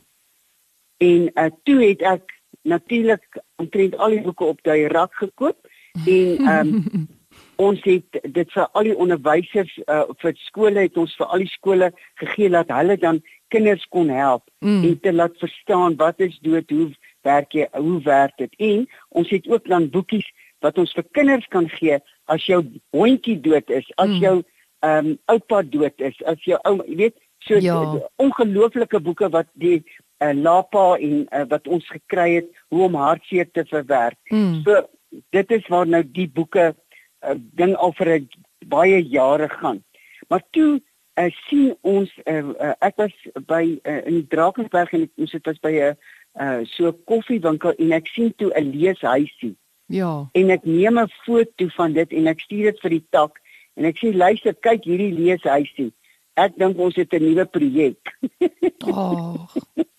En 0.97 1.31
uh 1.35 1.51
toe 1.63 1.83
het 1.89 2.03
ek 2.03 2.35
natuurlik 2.63 3.43
omtrent 3.57 3.97
al 3.97 4.11
die 4.11 4.23
boeke 4.23 4.45
op 4.45 4.63
daai 4.63 4.87
rak 4.87 5.15
gekoop 5.15 5.69
en 6.07 6.37
ehm 6.47 6.75
um, 6.75 7.09
ons 7.69 7.83
het 7.83 8.19
dit 8.23 8.53
vir 8.53 8.69
al 8.73 8.83
die 8.83 8.97
onderwysers 8.97 9.79
uh 9.87 10.05
vir 10.23 10.35
skole 10.35 10.79
het 10.87 10.97
ons 10.97 11.17
vir 11.17 11.27
al 11.27 11.39
die 11.39 11.55
skole 11.55 11.93
gegee 12.15 12.51
dat 12.51 12.69
hulle 12.69 12.97
dan 12.97 13.23
kinders 13.49 13.87
kon 13.89 14.09
help 14.09 14.43
Mm. 14.61 14.85
en 14.85 15.01
te 15.01 15.13
laat 15.13 15.37
verstaan 15.39 15.97
wat 15.97 16.21
is 16.21 16.39
dood, 16.43 16.71
hoe 16.71 16.91
werk 17.23 17.53
jy, 17.53 17.69
hoe 17.73 18.01
werk 18.03 18.37
dit? 18.37 18.55
En 18.59 18.89
ons 19.09 19.31
het 19.31 19.49
ook 19.49 19.69
dan 19.69 19.91
boekies 19.91 20.27
wat 20.61 20.79
ons 20.79 20.93
vir 20.93 21.05
kinders 21.13 21.47
kan 21.49 21.69
gee 21.69 21.99
as 22.27 22.45
jou 22.47 22.65
hondjie 22.91 23.41
dood 23.41 23.71
is, 23.71 23.87
as 23.97 24.09
Mm. 24.09 24.21
jou 24.21 24.43
ehm 24.83 25.07
um, 25.07 25.19
oupa 25.27 25.63
dood 25.63 26.01
is, 26.01 26.23
as 26.25 26.43
jou 26.45 26.59
ouma, 26.63 26.85
jy 26.87 26.97
weet, 26.97 27.17
so 27.39 27.55
Ja. 27.59 28.01
ongelooflike 28.17 29.01
boeke 29.01 29.29
wat 29.31 29.47
die 29.55 29.85
uh, 30.21 30.33
Lapa 30.35 30.97
en 30.99 31.27
uh, 31.33 31.45
wat 31.49 31.69
ons 31.69 31.87
gekry 31.89 32.35
het 32.35 32.47
hoe 32.69 32.83
om 32.83 32.95
hartseer 32.95 33.51
te 33.53 33.65
verwerk. 33.65 34.19
Mm. 34.31 34.63
So 34.65 34.89
dit 35.31 35.51
is 35.51 35.67
waar 35.69 35.87
nou 35.87 36.03
die 36.03 36.29
boeke 36.29 36.75
uh, 37.25 37.35
ding 37.55 37.75
al 37.77 37.93
vir 37.93 38.09
'n 38.19 38.29
baie 38.67 39.03
jare 39.09 39.49
gaan. 39.49 39.85
Maar 40.29 40.43
toe 40.51 40.81
uh, 41.19 41.31
sien 41.49 41.75
ons 41.83 42.11
uh, 42.27 42.53
uh, 42.55 42.75
ek 42.81 42.97
was 42.97 43.15
by 43.47 43.79
uh, 43.85 44.03
in 44.07 44.27
Drakensberg 44.29 44.93
en 44.93 45.03
ek 45.09 45.13
moes 45.17 45.35
dit 45.35 45.47
was 45.47 45.59
by 45.59 45.73
'n 45.73 45.97
uh, 46.41 46.61
so 46.65 46.93
koffiewinkel 46.93 47.75
en 47.79 47.93
ek 47.93 48.07
sien 48.15 48.33
toe 48.37 48.53
'n 48.55 48.71
leeshuisie 48.73 49.57
Ja. 49.89 50.29
en 50.33 50.51
ek 50.51 50.65
neem 50.65 50.99
'n 50.99 51.09
foto 51.25 51.69
van 51.77 51.93
dit 51.93 52.13
en 52.13 52.27
ek 52.27 52.41
stuur 52.41 52.73
dit 52.73 52.81
vir 52.81 52.91
die 52.91 53.07
tak 53.11 53.41
En 53.79 53.87
ek 53.87 54.01
sê 54.03 54.11
luister, 54.11 54.57
kyk 54.59 54.89
hierdie 54.91 55.13
leeshuisie. 55.15 55.93
Ek 56.39 56.57
dink 56.59 56.79
ons 56.83 56.97
het 56.99 57.15
'n 57.15 57.23
nuwe 57.23 57.45
projek. 57.47 58.11
Oh. 58.83 59.47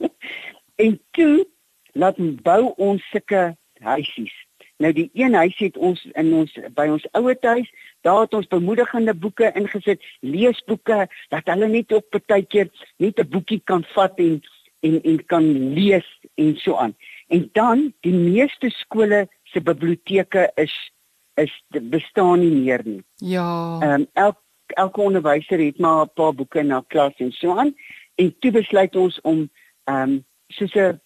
en 0.83 0.99
toe 1.15 1.47
laat 1.95 2.19
bou 2.43 2.73
ons 2.75 3.03
sulke 3.11 3.55
huisies. 3.79 4.35
Nou 4.79 4.93
die 4.95 5.09
een 5.13 5.33
huis 5.33 5.57
het 5.59 5.77
ons 5.77 6.05
in 6.15 6.33
ons 6.33 6.53
by 6.75 6.86
ons 6.88 7.07
ouer 7.12 7.36
huis, 7.41 7.67
daar 8.07 8.21
het 8.21 8.33
ons 8.33 8.48
bemoedigende 8.48 9.13
boeke 9.13 9.51
ingesit, 9.59 10.03
leesboeke 10.24 11.01
dat 11.33 11.51
hulle 11.51 11.67
net 11.67 11.91
op 11.91 12.07
partykeer 12.15 12.69
net 12.98 13.19
'n 13.19 13.27
boekie 13.29 13.62
kan 13.63 13.83
vat 13.93 14.19
en 14.19 14.39
en 14.79 15.01
en 15.03 15.25
kan 15.25 15.74
lees 15.74 16.07
en 16.36 16.55
so 16.55 16.75
aan. 16.75 16.95
En 17.27 17.50
dan 17.53 17.93
die 18.00 18.13
meeste 18.13 18.69
skole 18.69 19.27
se 19.43 19.62
biblioteke 19.62 20.51
is 20.55 20.91
is 21.36 21.63
bestaan 21.69 22.39
nie 22.39 22.51
meer 22.51 22.81
nie. 22.86 23.03
Ja. 23.15 23.79
Ehm 23.81 24.01
um, 24.01 24.07
elke 24.13 24.41
elke 24.67 25.01
onderwyser 25.01 25.59
het 25.59 25.79
maar 25.79 26.05
'n 26.05 26.13
paar 26.13 26.33
boeke 26.33 26.62
na 26.62 26.83
klas 26.88 27.13
en 27.17 27.31
so 27.31 27.57
aan. 27.57 27.75
En 28.15 28.36
toe 28.39 28.51
besluit 28.51 28.95
ons 28.95 29.21
om 29.21 29.50
ehm 29.83 30.09
um, 30.09 30.25
soos 30.48 30.74
'n 30.74 31.01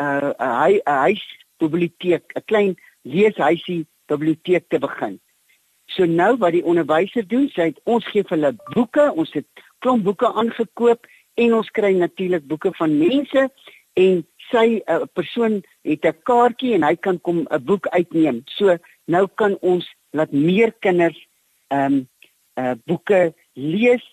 'n 0.00 0.34
'n 0.38 0.80
huis 0.84 1.44
biblioteek, 1.56 2.32
'n 2.34 2.44
klein 2.44 2.78
leeshuisie 3.02 3.86
biblioteek 4.08 4.68
te 4.68 4.78
begin. 4.78 5.18
So 5.94 6.04
nou 6.04 6.36
wat 6.36 6.52
die 6.52 6.64
onderwyser 6.64 7.26
doen, 7.28 7.48
sê 7.52 7.68
hy 7.68 7.74
ons 7.88 8.06
gee 8.12 8.24
vir 8.26 8.36
hulle 8.36 8.52
boeke, 8.74 9.08
ons 9.12 9.30
het 9.36 9.46
klomp 9.84 10.04
boeke 10.04 10.28
aangekoop 10.28 11.06
en 11.38 11.54
ons 11.60 11.70
kry 11.70 11.94
natuurlik 11.96 12.44
boeke 12.48 12.72
van 12.76 12.98
mense 12.98 13.46
en 13.98 14.20
sy 14.50 14.66
'n 14.66 14.82
uh, 14.88 15.06
persoon 15.12 15.62
het 15.84 16.04
'n 16.04 16.20
kaartjie 16.22 16.74
en 16.74 16.82
hy 16.82 16.96
kan 16.96 17.20
kom 17.20 17.46
'n 17.50 17.64
boek 17.64 17.88
uitneem. 17.88 18.42
So 18.46 18.76
nou 19.06 19.28
kan 19.34 19.56
ons 19.60 19.86
laat 20.10 20.32
meer 20.32 20.72
kinders 20.80 21.18
ehm 21.68 21.92
um, 21.92 22.08
uh 22.58 22.74
boeke 22.84 23.34
lees 23.54 24.06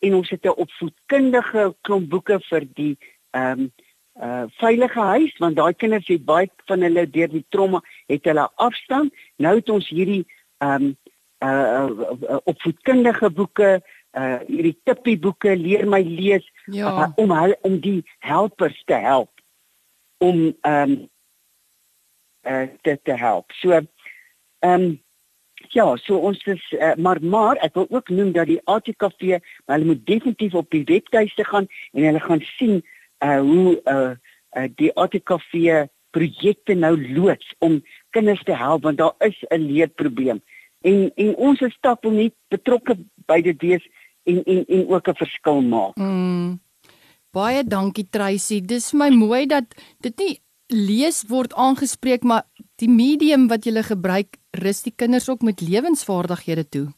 en 0.00 0.14
ons 0.14 0.30
het 0.30 0.44
'n 0.44 0.58
opvoedkundige 0.64 1.74
klomp 1.80 2.08
boeke 2.08 2.40
vir 2.50 2.64
die 2.74 2.96
ehm 3.30 3.60
um, 3.60 3.72
uh 4.20 4.44
veilige 4.60 5.00
huis 5.00 5.36
want 5.40 5.56
daai 5.56 5.72
kinders 5.74 6.06
het 6.06 6.24
baie 6.24 6.50
van 6.68 6.82
hulle 6.84 7.06
deur 7.10 7.30
die 7.32 7.44
trauma 7.48 7.80
het 8.06 8.24
hulle 8.24 8.48
afstand. 8.54 9.12
Nou 9.36 9.56
het 9.56 9.70
ons 9.70 9.88
hierdie 9.88 10.26
ehm 10.58 10.90
um, 10.90 10.96
uh, 11.42 11.88
uh 12.28 12.38
opvoedkundige 12.44 13.30
boeke 13.30 13.80
uh 14.12 14.38
hierdie 14.46 14.76
tippie 14.84 15.18
boeke 15.18 15.56
leer 15.56 15.88
my 15.88 16.02
lees 16.02 16.44
Ja. 16.66 16.88
uh, 16.88 17.08
om 17.16 17.30
hulle 17.30 17.58
om 17.62 17.80
die 17.80 18.04
helpers 18.18 18.82
te 18.84 18.94
help 18.94 19.30
om 20.18 20.52
ehm 20.60 20.90
um, 20.90 21.08
uh 22.42 22.66
te 22.82 22.98
te 23.02 23.16
help. 23.16 23.52
So 23.52 23.70
ehm 23.72 23.86
um, 24.82 25.00
ja, 25.70 25.96
so 25.96 26.16
ons 26.16 26.44
is 26.44 26.72
uh, 26.72 26.94
maar 26.96 27.18
maar 27.22 27.56
ek 27.56 27.74
wil 27.74 27.86
ook 27.88 28.08
noem 28.08 28.32
dat 28.32 28.46
die 28.46 28.60
ATKV, 28.64 29.38
hulle 29.66 29.84
moet 29.84 30.06
definitief 30.06 30.54
op 30.54 30.70
die 30.70 30.84
webtuiste 30.84 31.44
gaan 31.44 31.66
en 31.92 32.04
hulle 32.04 32.20
gaan 32.20 32.40
sien 32.58 32.82
uh 33.24 33.40
hoe 33.40 33.80
uh, 33.84 34.14
uh 34.56 34.68
die 34.74 34.92
ATKV 34.94 35.86
projekte 36.12 36.74
nou 36.74 36.94
loods 37.14 37.54
om 37.58 37.80
kinders 38.10 38.42
te 38.44 38.56
help 38.56 38.82
want 38.82 38.98
daar 38.98 39.14
is 39.18 39.38
'n 39.48 39.66
leerprobleem. 39.66 40.42
En 40.80 41.12
en 41.14 41.34
ons 41.36 41.60
is 41.60 41.74
stap 41.74 42.04
om 42.04 42.14
nie 42.14 42.32
betrokke 42.48 42.98
by 43.26 43.40
dit 43.40 43.60
wees 43.62 43.88
en 44.24 44.42
en 44.44 44.64
en 44.66 44.88
ook 44.88 45.08
'n 45.08 45.14
verskil 45.14 45.62
maak. 45.62 45.96
Mm. 45.96 46.60
Baie 47.30 47.64
dankie 47.64 48.08
Tracy. 48.10 48.60
Dis 48.60 48.90
vir 48.90 48.98
my 48.98 49.10
mooi 49.10 49.46
dat 49.46 49.64
dit 50.00 50.18
nie 50.18 50.40
lees 50.66 51.24
word 51.28 51.54
aangespreek 51.54 52.22
maar 52.22 52.42
die 52.76 52.88
medium 52.88 53.48
wat 53.48 53.64
jy 53.64 53.82
gebruik 53.82 54.36
rus 54.62 54.82
die 54.82 54.92
kinders 54.96 55.28
ook 55.28 55.42
met 55.42 55.60
lewensvaardighede 55.60 56.68
toe. 56.68 56.92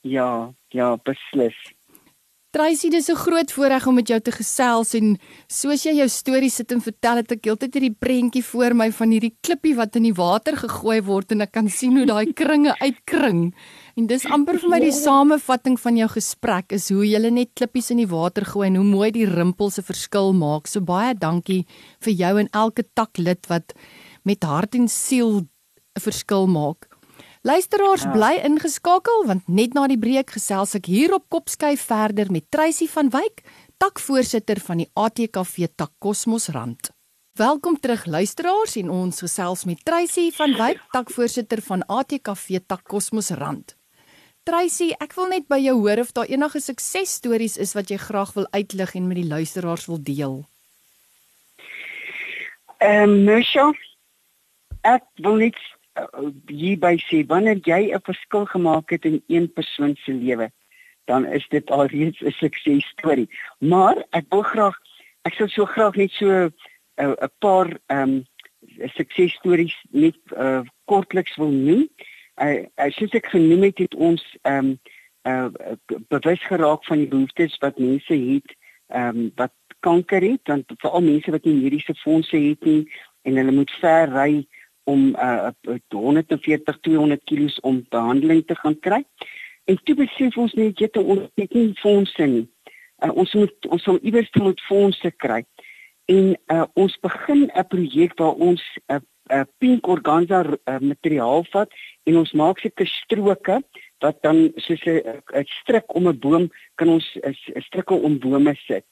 Ja, 0.00 0.52
ja, 0.68 0.96
beslis. 0.96 1.56
Tracy, 2.50 2.88
dis 2.88 3.10
'n 3.10 3.14
groot 3.14 3.52
voorreg 3.52 3.86
om 3.86 3.94
met 3.94 4.08
jou 4.08 4.20
te 4.20 4.32
gesels 4.32 4.94
en 4.94 5.18
soos 5.48 5.82
jy 5.84 5.92
jou 5.96 6.08
storie 6.08 6.48
sit 6.48 6.72
en 6.72 6.80
vertel 6.80 7.16
het 7.16 7.32
ek 7.32 7.44
heeltyd 7.44 7.74
hierdie 7.74 7.96
prentjie 8.00 8.42
voor 8.42 8.74
my 8.74 8.90
van 8.90 9.10
hierdie 9.10 9.36
klippie 9.42 9.74
wat 9.76 9.96
in 9.96 10.04
die 10.04 10.14
water 10.14 10.56
gegooi 10.56 11.02
word 11.04 11.32
en 11.32 11.42
ek 11.42 11.52
kan 11.52 11.68
sien 11.68 11.98
hoe 11.98 12.06
daai 12.06 12.32
kringe 12.32 12.72
uitkring. 12.80 13.52
En 13.98 14.06
dis 14.06 14.24
amper 14.24 14.58
vir 14.58 14.70
my 14.70 14.80
die 14.80 14.96
samevatting 14.96 15.76
van 15.76 15.96
jou 15.96 16.08
gesprek 16.08 16.72
is 16.72 16.88
hoe 16.88 17.04
jy 17.04 17.30
net 17.30 17.52
klippies 17.54 17.90
in 17.90 17.98
die 17.98 18.08
water 18.08 18.44
gooi 18.44 18.68
en 18.68 18.76
hoe 18.76 18.84
mooi 18.96 19.10
die 19.10 19.26
rimpels 19.26 19.78
'n 19.78 19.82
verskil 19.84 20.32
maak. 20.32 20.66
So 20.66 20.80
baie 20.80 21.14
dankie 21.14 21.66
vir 22.00 22.12
jou 22.14 22.38
en 22.38 22.48
elke 22.54 22.84
taklid 22.94 23.46
wat 23.48 23.74
met 24.24 24.42
hart 24.42 24.74
en 24.74 24.88
siel 24.88 25.44
'n 25.44 26.00
verskil 26.00 26.46
maak. 26.46 26.87
Luisteraars 27.48 28.02
ja. 28.02 28.10
bly 28.12 28.34
ingeskakel 28.44 29.22
want 29.24 29.46
net 29.48 29.72
na 29.72 29.86
die 29.88 29.96
breek 29.96 30.34
gesels 30.34 30.74
ek 30.76 30.88
hier 30.90 31.14
op 31.16 31.22
Kopskyf 31.32 31.86
verder 31.88 32.28
met 32.34 32.44
Treysi 32.52 32.84
van 32.92 33.08
Wyk, 33.14 33.40
takvoorsitter 33.80 34.58
van 34.60 34.82
die 34.82 34.88
ATKV 34.92 35.70
Tak 35.80 35.94
Kosmos 36.04 36.50
Rand. 36.52 36.90
Welkom 37.40 37.78
terug 37.80 38.04
luisteraars 38.04 38.76
en 38.82 38.90
ons 38.92 39.22
gesels 39.24 39.64
met 39.70 39.80
Treysi 39.80 40.26
van 40.36 40.52
Wyk, 40.58 40.82
takvoorsitter 40.92 41.62
van 41.70 41.86
ATKV 41.86 42.60
Tak 42.68 42.84
Kosmos 42.84 43.32
Rand. 43.40 43.72
Treysi, 44.44 44.90
ek 45.00 45.16
wil 45.16 45.32
net 45.32 45.48
by 45.48 45.62
jou 45.62 45.78
hoor 45.80 46.04
of 46.04 46.12
daar 46.18 46.28
enige 46.28 46.60
suksesstories 46.60 47.56
is 47.56 47.72
wat 47.78 47.88
jy 47.88 47.96
graag 48.02 48.34
wil 48.36 48.50
uitlig 48.52 48.92
en 48.98 49.08
met 49.08 49.22
die 49.22 49.28
luisteraars 49.30 49.88
wil 49.88 50.02
deel. 50.02 50.38
Ehm 52.84 53.08
um, 53.08 53.18
Mirsha, 53.24 53.70
ek 54.84 55.08
wil 55.24 55.40
net 55.46 55.56
hierby 56.46 56.96
sê 57.08 57.24
wanneer 57.26 57.60
jy 57.64 57.92
'n 57.94 58.00
verskil 58.04 58.44
gemaak 58.46 58.90
het 58.90 59.04
in 59.04 59.22
een 59.26 59.52
persoon 59.52 59.96
se 59.96 60.12
lewe, 60.12 60.50
dan 61.04 61.26
is 61.26 61.46
dit 61.48 61.70
alreeds 61.70 62.20
'n 62.20 62.30
suksesstorie. 62.30 63.28
Maar 63.58 64.04
ek 64.10 64.26
wil 64.28 64.42
graag 64.42 64.76
ek 65.24 65.34
sou 65.34 65.48
so 65.48 65.64
graag 65.64 65.96
net 65.96 66.10
so 66.10 66.26
'n 66.26 66.52
uh, 66.96 67.28
paar 67.38 67.78
ehm 67.86 68.02
um, 68.02 68.26
suksesstories 68.96 69.76
net 69.90 70.18
uh, 70.36 70.60
kortliks 70.84 71.36
wil 71.36 71.50
noem. 71.50 71.88
Uh, 72.42 72.66
uh, 72.76 72.90
soos 72.90 73.14
ek 73.14 73.26
genoem 73.26 73.62
het, 73.62 73.78
het 73.78 73.94
ons 73.94 74.22
ehm 74.42 74.66
um, 74.66 74.78
uh, 75.22 75.76
bewus 76.08 76.42
geraak 76.46 76.84
van 76.84 76.98
die 76.98 77.08
behoeftes 77.08 77.58
wat 77.58 77.78
mense 77.78 78.14
het 78.14 78.56
ehm 78.88 79.16
um, 79.16 79.32
wat 79.34 79.52
kanker 79.80 80.22
het, 80.22 80.40
want 80.44 80.72
veral 80.82 81.02
mense 81.02 81.30
wat 81.30 81.44
nie 81.44 81.54
mediese 81.54 81.94
fondse 81.94 82.36
het 82.36 82.64
nie 82.64 82.82
en 83.22 83.36
hulle 83.36 83.52
moet 83.52 83.70
ver 83.80 84.10
ry 84.10 84.46
om 84.88 85.10
uh 85.14 85.50
140 85.92 86.80
200 86.80 87.24
kg 87.28 87.58
om 87.68 87.82
behandeling 87.92 88.44
te 88.46 88.56
gaan 88.62 88.78
kry. 88.80 89.02
En 89.68 89.76
toe 89.84 89.94
besef 89.98 90.36
ons 90.40 90.54
net 90.56 90.80
jy 90.80 90.88
ons 91.02 91.26
het 91.36 91.52
nie 91.54 91.74
fondse 91.82 92.26
nie. 92.26 92.46
Uh, 93.04 93.12
ons 93.12 93.34
moet 93.38 93.68
ons 93.68 93.84
sal 93.84 94.00
iewers 94.02 94.30
moet 94.40 94.60
fondse 94.68 95.12
kry. 95.24 95.42
En 96.08 96.32
uh 96.54 96.64
ons 96.74 96.98
begin 97.04 97.50
'n 97.52 97.66
projek 97.74 98.16
waar 98.18 98.34
ons 98.50 98.62
'n 98.88 98.96
uh, 98.96 99.04
uh, 99.30 99.44
pink 99.58 99.86
organza 99.86 100.40
uh, 100.44 100.78
materiaal 100.80 101.44
vat 101.52 101.68
en 102.08 102.16
ons 102.16 102.32
maak 102.32 102.60
sulke 102.62 102.86
stroke 102.86 103.60
wat 104.04 104.22
dan 104.22 104.52
soos 104.56 104.82
'n 104.86 105.44
stryk 105.60 105.94
om 105.94 106.08
'n 106.08 106.18
boom 106.18 106.50
kan 106.74 106.88
ons 106.88 107.06
'n 107.22 107.62
strikke 107.68 107.94
om 107.94 108.18
bome 108.18 108.54
sit. 108.66 108.84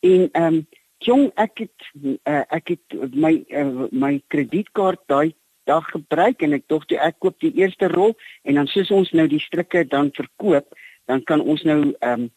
En 0.00 0.28
ehm 0.32 0.54
um, 0.54 0.66
jong 1.04 1.30
ek 1.36 1.66
het 1.66 1.88
uh, 2.24 2.44
ek 2.54 2.74
het 2.74 2.96
my 3.14 3.34
uh, 3.50 3.86
my 3.92 4.16
kredietkaart 4.32 5.02
daai 5.06 5.34
dag 5.66 5.84
gebruik 5.90 6.42
en 6.42 6.54
ek 6.56 6.68
dink 6.70 6.86
toe 6.88 6.98
ek 7.02 7.18
koop 7.18 7.38
die 7.42 7.52
eerste 7.58 7.88
rol 7.92 8.14
en 8.46 8.60
dan 8.60 8.70
soos 8.70 8.90
ons 8.94 9.10
nou 9.12 9.26
die 9.28 9.42
strikke 9.42 9.84
dan 9.84 10.12
verkoop 10.14 10.68
dan 11.06 11.22
kan 11.22 11.42
ons 11.42 11.62
nou 11.62 11.80
ehm 12.00 12.26
um, 12.26 12.30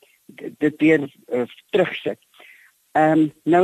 dit 0.62 0.76
weer 0.78 1.02
uh, 1.34 1.46
terugsit. 1.74 2.20
Ehm 2.92 3.20
um, 3.20 3.32
nou 3.44 3.64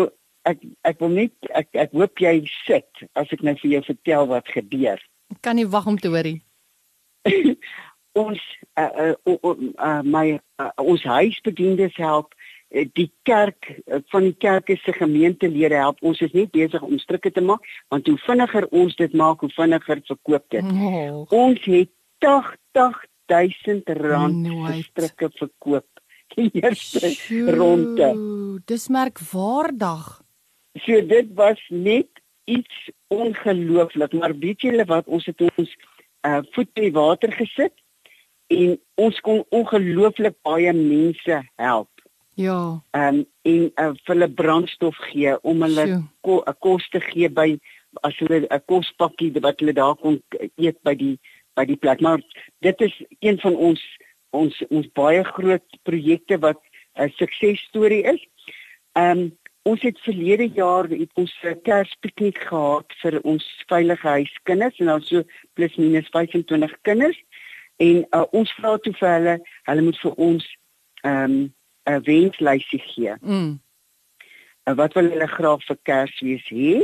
ek 0.49 0.62
ek 0.81 0.99
wil 1.01 1.13
net 1.13 1.49
ek 1.58 1.69
ek 1.86 1.93
hoop 1.97 2.21
jy 2.21 2.39
sit 2.65 3.05
as 3.13 3.29
ek 3.34 3.43
nou 3.45 3.55
vir 3.62 3.71
jou 3.77 3.84
vertel 3.89 4.29
wat 4.31 4.49
gebeur. 4.53 5.01
Ek 5.34 5.41
kan 5.45 5.58
nie 5.58 5.67
wag 5.69 5.86
om 5.89 5.97
te 5.97 6.10
hoorie. 6.13 6.41
ons 8.25 8.41
uh, 8.79 8.89
uh, 8.89 9.13
uh, 9.27 9.53
uh, 9.77 10.01
my 10.03 10.39
uh, 10.62 10.71
ons 10.81 11.03
huisbediendes 11.03 11.97
help 11.99 12.34
die 12.69 13.12
kerk 13.23 13.69
uh, 13.86 14.01
van 14.12 14.28
die 14.28 14.36
kerk 14.38 14.71
se 14.82 14.93
gemeentelede 14.93 15.75
help 15.75 16.01
ons 16.01 16.21
is 16.21 16.34
net 16.34 16.51
besig 16.51 16.82
om 16.82 16.97
strikke 16.99 17.32
te 17.32 17.41
maak 17.41 17.63
want 17.93 18.08
hoe 18.08 18.17
vinniger 18.25 18.67
ons 18.71 18.95
dit 18.95 19.13
maak 19.13 19.39
hoe 19.39 19.51
vinniger 19.56 20.01
verkoop 20.08 20.45
dit. 20.49 20.63
Oh, 20.63 21.25
ons 21.30 21.62
het 21.65 21.91
80000 22.25 23.89
rand 24.01 24.41
Nooit. 24.47 24.65
vir 24.65 24.84
strikke 24.84 25.30
verkoop. 25.38 25.88
Die 26.36 26.49
eerste 26.58 27.12
sjoe, 27.13 27.51
ronde. 27.54 28.08
Dis 28.65 28.88
merkwaardig. 28.89 30.25
so 30.84 31.01
dit 31.08 31.28
was 31.34 31.62
net 31.69 32.10
iets 32.45 32.89
ongelooflik 33.08 34.13
maar 34.13 34.36
weet 34.38 34.62
julle 34.62 34.86
wat 34.86 35.08
ons 35.08 35.25
het 35.25 35.41
ons 35.41 35.75
uh, 36.28 36.41
voet 36.51 36.69
in 36.73 36.88
die 36.89 36.95
water 36.95 37.32
gesit 37.32 37.73
en 38.54 38.75
ons 39.01 39.19
kon 39.25 39.43
ongelooflik 39.56 40.36
baie 40.45 40.73
mense 40.73 41.39
help 41.62 41.89
Ja. 42.35 42.81
um, 42.91 43.25
en 43.41 43.61
uh, 43.79 43.91
vir 44.03 44.13
hulle 44.13 44.27
brandstof 44.29 44.97
gee 45.11 45.35
om 45.41 45.61
hulle 45.63 45.85
Sjoe. 45.87 46.01
ko, 46.21 46.43
'n 46.43 46.55
kos 46.59 46.89
te 46.91 46.99
gee 46.99 47.29
by 47.29 47.55
as 48.03 48.17
hulle 48.19 48.43
'n 48.43 48.63
kospakkie 48.67 49.31
wat 49.41 49.59
hulle 49.59 49.73
daar 49.73 49.95
kon 49.95 50.21
eet 50.57 50.79
by 50.83 50.95
die 50.95 51.19
by 51.55 51.65
die 51.65 51.79
plek. 51.79 52.01
Maar 52.01 52.19
dit 52.59 52.81
is 52.81 52.95
een 53.19 53.39
van 53.39 53.55
ons 53.55 53.81
ons 54.35 54.63
ons 54.69 54.87
baie 54.93 55.23
groot 55.23 55.79
projekte 55.83 56.37
wat 56.39 56.59
'n 56.99 57.09
suksesstorie 57.15 58.03
is. 58.03 58.21
Ehm 58.95 59.19
um, 59.19 59.37
ons 59.65 59.81
het 59.81 59.99
verlede 59.99 60.47
jaar 60.53 60.85
het 60.89 61.11
ons 61.13 61.33
'n 61.43 61.61
Kerspiknik 61.63 62.37
gehad 62.37 62.85
vir 63.01 63.21
ons 63.23 63.45
veilige 63.67 64.07
huiskinders 64.07 64.79
en 64.79 64.85
dan 64.85 65.01
so 65.01 65.23
plus 65.53 65.75
minus 65.75 66.09
25 66.09 66.75
kinders 66.81 67.17
en 67.77 68.05
uh, 68.11 68.23
ons 68.31 68.51
vra 68.53 68.77
toe 68.77 68.93
vir 68.93 69.09
hulle, 69.09 69.35
hulle 69.63 69.81
moet 69.81 69.99
vir 69.99 70.13
ons 70.15 70.57
ehm 71.03 71.31
um, 71.31 71.53
'n 71.85 72.01
wenslysie 72.03 72.81
gee. 72.93 73.15
Mm. 73.21 73.59
Wat 74.63 74.93
wil 74.93 75.09
hulle 75.09 75.27
graag 75.27 75.65
vir 75.65 75.77
Kersfees 75.83 76.45
hê? 76.49 76.81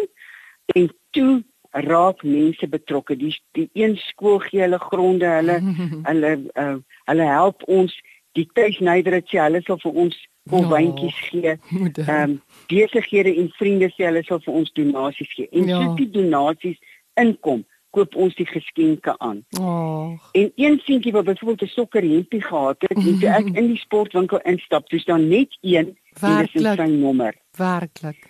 En 0.65 0.89
toe 1.09 1.43
raak 1.71 2.23
mense 2.23 2.67
betrokke. 2.67 3.15
Die 3.17 3.35
die 3.51 3.69
een 3.73 3.97
skool 3.97 4.39
gee 4.39 4.61
hulle 4.61 4.79
gronde, 4.79 5.25
hulle 5.25 5.57
hulle 6.09 6.31
uh, 6.53 6.77
hulle 7.09 7.27
help 7.27 7.63
ons 7.67 7.95
die 8.37 8.47
tuisnywerheid 8.53 9.27
sê 9.27 9.41
hulle 9.41 9.61
sal 9.65 9.79
vir 9.83 9.97
ons 10.05 10.17
kolwyntjies 10.49 11.19
ja, 11.19 11.27
gee. 11.29 11.57
Ehm 12.07 12.23
um, 12.23 12.37
besighede 12.67 13.35
en 13.35 13.51
vriende 13.57 13.91
sê 13.95 14.07
hulle 14.09 14.23
sal 14.27 14.41
vir 14.45 14.61
ons 14.61 14.73
donasies 14.77 15.33
gee. 15.35 15.49
En 15.51 15.67
ja. 15.67 15.81
so 15.81 15.95
die 15.99 16.09
donasies 16.11 16.79
inkom, 17.19 17.65
koop 17.95 18.15
ons 18.15 18.35
die 18.35 18.47
geskenke 18.47 19.15
aan. 19.19 19.43
Oh. 19.59 20.17
En 20.31 20.51
een 20.55 20.79
seentjie 20.85 21.11
wat 21.11 21.25
byvoorbeeld 21.29 21.69
'n 21.69 21.73
sokkerhempie 21.75 22.41
gehad 22.41 22.81
het, 22.81 22.97
en 22.97 23.19
toe 23.19 23.29
ek 23.29 23.45
in 23.45 23.67
die 23.67 23.77
sportwinkel 23.77 24.39
instap, 24.39 24.89
dis 24.89 25.05
dan 25.05 25.27
net 25.27 25.57
een 25.61 25.97
en 26.21 26.47
dis 26.53 26.63
sy 26.75 26.89
nommer. 26.89 27.35
Werklik. 27.57 28.29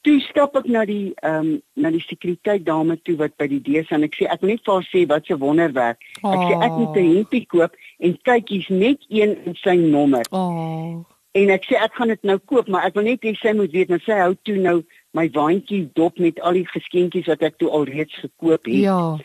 Toe 0.00 0.20
stap 0.20 0.56
ek 0.56 0.64
na 0.72 0.84
die 0.88 1.12
ehm 1.20 1.46
um, 1.46 1.62
na 1.74 1.90
die 1.90 2.00
sekuriteit 2.00 2.64
dame 2.64 2.96
toe 3.02 3.16
wat 3.16 3.36
by 3.36 3.46
die 3.46 3.60
deur 3.60 3.84
staan. 3.84 4.02
Ek 4.02 4.16
sê 4.16 4.24
ek 4.32 4.40
net 4.40 4.64
vir 4.64 4.74
haar 4.74 4.88
sê 4.88 5.06
wat 5.06 5.28
'n 5.28 5.38
wonderwerk. 5.38 6.00
Oh. 6.22 6.32
Ek 6.32 6.40
sê 6.48 6.62
ek 6.64 6.72
moet 6.72 6.96
'n 6.96 7.16
hempie 7.16 7.46
koop 7.46 7.76
en 7.98 8.18
kyk 8.22 8.48
hier's 8.48 8.68
net 8.68 9.04
een 9.08 9.36
in 9.44 9.54
sy 9.54 9.76
nommer. 9.76 10.24
Oh. 10.30 11.04
En 11.32 11.50
ek 11.50 11.64
sê 11.68 11.76
ek 11.78 11.92
gaan 11.94 12.08
dit 12.08 12.22
nou 12.22 12.38
koop, 12.38 12.68
maar 12.68 12.88
ek 12.88 12.94
wil 12.94 13.04
net 13.04 13.22
hê 13.22 13.34
sy 13.38 13.52
moet 13.54 13.70
weet, 13.70 13.88
nou 13.92 14.00
sy 14.02 14.16
hou 14.18 14.32
toe 14.42 14.56
nou 14.56 14.80
my 15.16 15.26
waantjie 15.34 15.90
dop 15.94 16.18
met 16.18 16.40
al 16.40 16.58
die 16.60 16.66
geskenkies 16.66 17.26
wat 17.26 17.42
ek 17.42 17.58
toe 17.58 17.70
alreeds 17.70 18.14
gekoop 18.22 18.64
het. 18.64 18.82
Ja. 18.84 19.18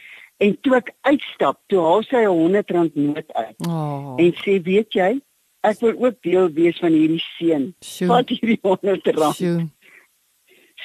En 0.44 0.58
toe 0.62 0.76
ek 0.76 0.92
uitstap, 1.08 1.62
toe 1.72 1.80
haal 1.80 2.04
sy 2.04 2.26
'n 2.26 2.34
100 2.34 2.72
rand 2.72 2.96
noot 2.96 3.34
uit. 3.34 3.68
Oh. 3.68 4.16
En 4.18 4.34
sê, 4.34 4.62
"Weet 4.62 4.94
jy, 4.94 5.22
ek 5.62 5.80
wil 5.80 5.96
ook 6.06 6.22
deel 6.22 6.50
wees 6.52 6.78
van 6.80 6.92
hierdie 6.92 7.24
seën. 7.38 7.74
Wat 8.08 8.30
hierdie 8.30 8.60
100 8.62 9.08
rand." 9.08 9.36
Sjoe. 9.36 9.70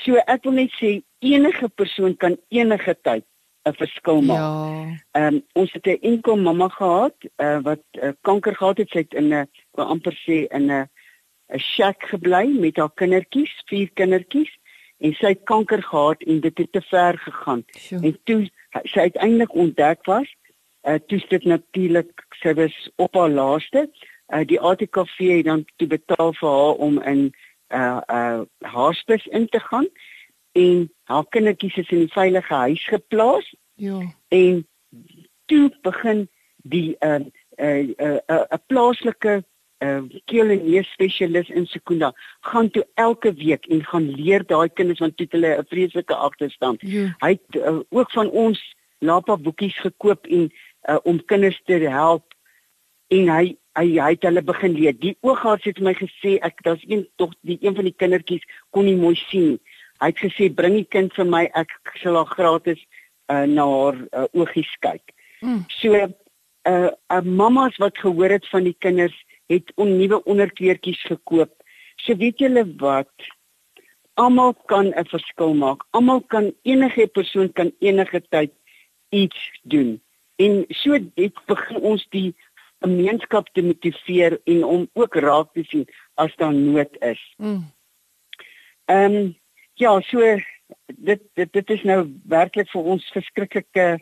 So 0.04 0.16
ek 0.26 0.44
wil 0.44 0.52
net 0.52 0.70
sê 0.80 1.02
enige 1.18 1.68
persoon 1.68 2.16
kan 2.16 2.36
enige 2.48 2.94
tyd 3.02 3.24
'n 3.68 3.72
verskil 3.72 4.22
maak. 4.22 4.38
Ja. 4.38 5.00
Ehm 5.12 5.34
um, 5.34 5.42
ons 5.52 5.72
het 5.72 5.86
'n 5.86 5.98
enkel 6.00 6.36
mamma 6.36 6.68
gehad 6.68 7.16
uh, 7.36 7.58
wat 7.62 7.82
uh, 7.90 8.12
kanker 8.20 8.56
gehad 8.56 8.78
het. 8.78 8.88
Sy 8.90 8.98
het 8.98 9.14
in 9.14 9.28
'n 9.34 9.48
amper 9.74 10.16
sê 10.26 10.46
in 10.48 10.70
'n 10.70 10.88
'n 11.52 11.58
shack 11.58 12.02
gebly 12.02 12.46
met 12.48 12.76
haar 12.76 12.92
kindertjies, 12.94 13.52
vier 13.66 13.90
kindertjies 13.94 14.59
en 15.00 15.14
sy 15.18 15.32
het 15.34 15.42
kanker 15.48 15.82
gehad 15.82 16.22
en 16.22 16.40
dit 16.40 16.58
het 16.58 16.72
te 16.72 16.82
ver 16.90 17.18
gegaan. 17.18 17.64
Sure. 17.70 18.06
En 18.06 18.18
toe 18.24 18.50
sy 18.84 19.06
uiteindelik 19.08 19.54
ontdek 19.54 20.04
was, 20.04 20.28
uh, 20.88 20.98
toe 21.06 21.20
dit 21.28 21.44
natuurlik 21.44 22.26
sy 22.42 22.54
was 22.54 22.76
op 22.96 23.14
haar 23.14 23.30
laaste, 23.30 23.88
uh, 24.28 24.44
die 24.46 24.60
ATKV 24.60 25.16
het 25.40 25.48
dan 25.48 25.64
toe 25.76 25.88
betaal 25.88 26.32
vir 26.38 26.48
haar 26.48 26.82
om 26.86 27.00
in 27.02 27.22
uh, 27.72 28.00
uh, 28.06 28.40
hospice 28.72 29.30
in 29.30 29.48
te 29.48 29.60
gaan 29.60 29.88
en 30.52 30.90
haar 31.04 31.26
kindertjies 31.28 31.76
is 31.76 31.90
in 31.90 32.02
'n 32.02 32.08
veilige 32.08 32.54
huis 32.54 32.84
geplaas. 32.86 33.54
Ja. 33.74 34.00
En 34.28 34.66
toe 35.46 35.70
begin 35.82 36.28
die 36.56 36.96
'n 37.00 37.06
uh, 37.06 37.16
'n 37.16 37.32
uh, 37.56 37.78
'n 37.78 38.22
uh, 38.26 38.36
uh, 38.50 38.58
plaaslike 38.66 39.44
uh, 39.80 40.02
keel 40.24 40.50
en 40.54 40.64
neus 40.64 40.90
spesialis 40.92 41.48
in 41.48 41.66
Sekunda 41.66 42.12
gaan 42.40 42.70
toe 42.70 42.86
elke 42.94 43.32
week 43.34 43.66
en 43.66 43.84
gaan 43.84 44.10
leer 44.10 44.44
daai 44.46 44.68
kinders 44.68 45.00
want 45.00 45.16
toe 45.16 45.26
hulle 45.30 45.56
'n 45.58 45.66
vreeslike 45.68 46.14
agterstand. 46.14 46.80
Ja. 46.80 47.14
Hy 47.20 47.30
het 47.38 47.56
uh, 47.56 47.80
ook 47.88 48.10
van 48.10 48.30
ons 48.30 48.60
lapa 48.98 49.36
boekies 49.36 49.78
gekoop 49.80 50.26
en 50.26 50.50
uh, 50.88 50.98
om 51.02 51.24
kinders 51.24 51.60
te 51.64 51.72
help 51.72 52.34
en 53.08 53.28
hy 53.28 53.56
hy 53.78 53.86
hy 53.96 54.10
het 54.14 54.22
hulle 54.26 54.42
begin 54.42 54.72
leer. 54.72 54.96
Die 54.98 55.16
oogarts 55.20 55.64
het 55.64 55.80
my 55.80 55.94
gesê 55.94 56.38
ek 56.46 56.62
daar's 56.66 56.84
een 56.88 57.06
tog 57.16 57.32
die 57.46 57.58
een 57.60 57.74
van 57.74 57.86
die 57.86 57.96
kindertjies 57.96 58.44
kon 58.70 58.84
nie 58.84 58.96
mooi 58.96 59.16
sien 59.28 59.54
nie. 59.54 59.60
Hy 60.00 60.10
het 60.12 60.18
gesê 60.18 60.48
bring 60.54 60.74
die 60.74 60.88
kind 60.88 61.14
vir 61.14 61.28
my 61.28 61.44
ek 61.54 61.72
sal 62.02 62.16
haar 62.16 62.32
gratis 62.34 62.80
uh, 63.30 63.46
na 63.46 63.66
haar 63.66 63.96
uh, 64.10 64.26
oogies 64.32 64.70
kyk. 64.80 65.14
Mm. 65.40 65.64
So 65.68 65.94
'n 65.94 66.14
uh, 66.68 66.90
uh, 67.12 67.22
mamas 67.24 67.76
wat 67.76 67.98
gehoor 67.98 68.30
het 68.30 68.48
van 68.48 68.64
die 68.64 68.76
kinders 68.78 69.16
het 69.50 69.72
on 69.74 69.96
nuwe 69.98 70.20
onderkleertjies 70.30 71.02
gekoop. 71.10 71.52
So 72.04 72.16
weet 72.16 72.38
julle 72.42 72.64
wat? 72.82 73.12
Almal 74.14 74.54
kan 74.70 74.92
'n 74.94 75.08
verskil 75.10 75.54
maak. 75.54 75.82
Almal 75.90 76.20
kan 76.20 76.52
enige 76.62 77.06
persoon 77.06 77.52
kan 77.52 77.72
enige 77.78 78.20
tyd 78.28 78.52
iets 79.08 79.40
doen. 79.62 80.00
En 80.36 80.64
so 80.68 80.98
dit 81.14 81.34
begin 81.46 81.80
ons 81.80 82.06
die 82.08 82.34
gemeenskap 82.80 83.48
te 83.52 83.62
motiveer 83.62 84.40
en 84.44 84.64
om 84.64 84.88
ook 84.92 85.14
raak 85.14 85.52
te 85.52 85.64
sien 85.64 85.86
as 86.14 86.36
daar 86.36 86.54
nood 86.54 86.96
is. 87.00 87.34
Mm. 87.36 87.72
Ehm 88.84 89.12
mm. 89.12 89.16
um, 89.16 89.38
ja, 89.74 90.00
so 90.00 90.38
dit 90.86 91.20
dit 91.34 91.52
dit 91.52 91.70
is 91.70 91.82
nou 91.82 92.00
werklik 92.24 92.70
vir 92.70 92.82
ons 92.82 93.12
verskriklike 93.12 94.00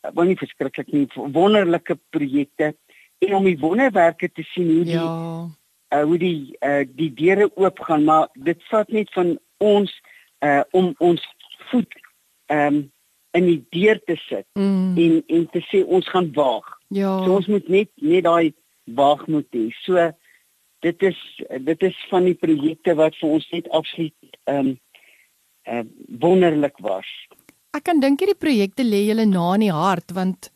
wel 0.00 0.30
nie 0.30 0.38
verskriklik 0.40 0.92
nie, 0.92 1.06
wonderlike 1.14 1.98
projekte 2.14 2.72
en 3.20 3.34
om 3.34 3.48
die 3.48 3.58
wonderwerke 3.60 4.30
te 4.32 4.44
sien 4.52 4.70
hoe 4.74 4.84
die 4.84 4.96
ja. 4.96 5.08
uh, 5.94 6.04
hoe 6.04 6.18
die 6.18 6.56
uh, 6.64 6.84
die 6.96 7.10
deure 7.14 7.50
oop 7.54 7.82
gaan 7.88 8.06
maar 8.08 8.28
dit 8.34 8.62
vat 8.70 8.88
net 8.88 9.12
van 9.16 9.36
ons 9.60 9.92
uh, 10.44 10.62
om 10.76 10.94
ons 10.98 11.26
voet 11.70 11.98
um, 12.52 12.86
in 13.36 13.46
die 13.46 13.60
deur 13.76 14.00
te 14.08 14.16
sit 14.26 14.46
mm. 14.58 14.96
en 14.98 15.18
en 15.36 15.46
te 15.54 15.62
sê 15.68 15.82
ons 15.86 16.06
gaan 16.10 16.30
waag. 16.34 16.66
Ja. 16.88 17.12
So 17.24 17.36
ons 17.36 17.50
moet 17.52 17.68
net 17.68 17.90
net 18.02 18.24
daai 18.26 18.52
waag 18.98 19.26
moet 19.30 19.46
hê. 19.54 19.68
So 19.84 20.10
dit 20.86 21.02
is 21.10 21.18
dit 21.66 21.82
is 21.90 21.98
van 22.10 22.26
die 22.26 22.38
projekte 22.38 22.96
wat 22.98 23.18
vir 23.20 23.36
ons 23.38 23.50
net 23.54 23.68
absoluut 23.70 24.40
ehm 24.50 24.72
um, 24.72 24.78
uh, 25.68 25.84
wonderlik 26.22 26.80
was. 26.82 27.06
Ek 27.76 27.84
kan 27.86 28.00
dink 28.02 28.22
hierdie 28.22 28.38
projekte 28.38 28.82
lê 28.82 29.04
julle 29.06 29.28
na 29.28 29.52
in 29.58 29.68
die 29.68 29.74
hart 29.74 30.16
want 30.16 30.50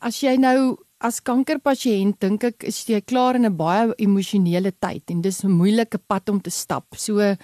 as 0.00 0.22
jy 0.22 0.34
nou 0.40 0.74
as 1.02 1.20
kankerpasiënt 1.26 2.20
dink 2.22 2.44
ek 2.46 2.64
is 2.70 2.78
jy 2.86 3.00
klaar 3.02 3.36
in 3.36 3.46
'n 3.46 3.56
baie 3.56 3.94
emosionele 3.98 4.72
tyd 4.72 5.10
en 5.10 5.22
dis 5.22 5.44
'n 5.44 5.50
moeilike 5.50 5.98
pad 5.98 6.28
om 6.28 6.40
te 6.40 6.50
stap. 6.50 6.86
So 6.96 7.36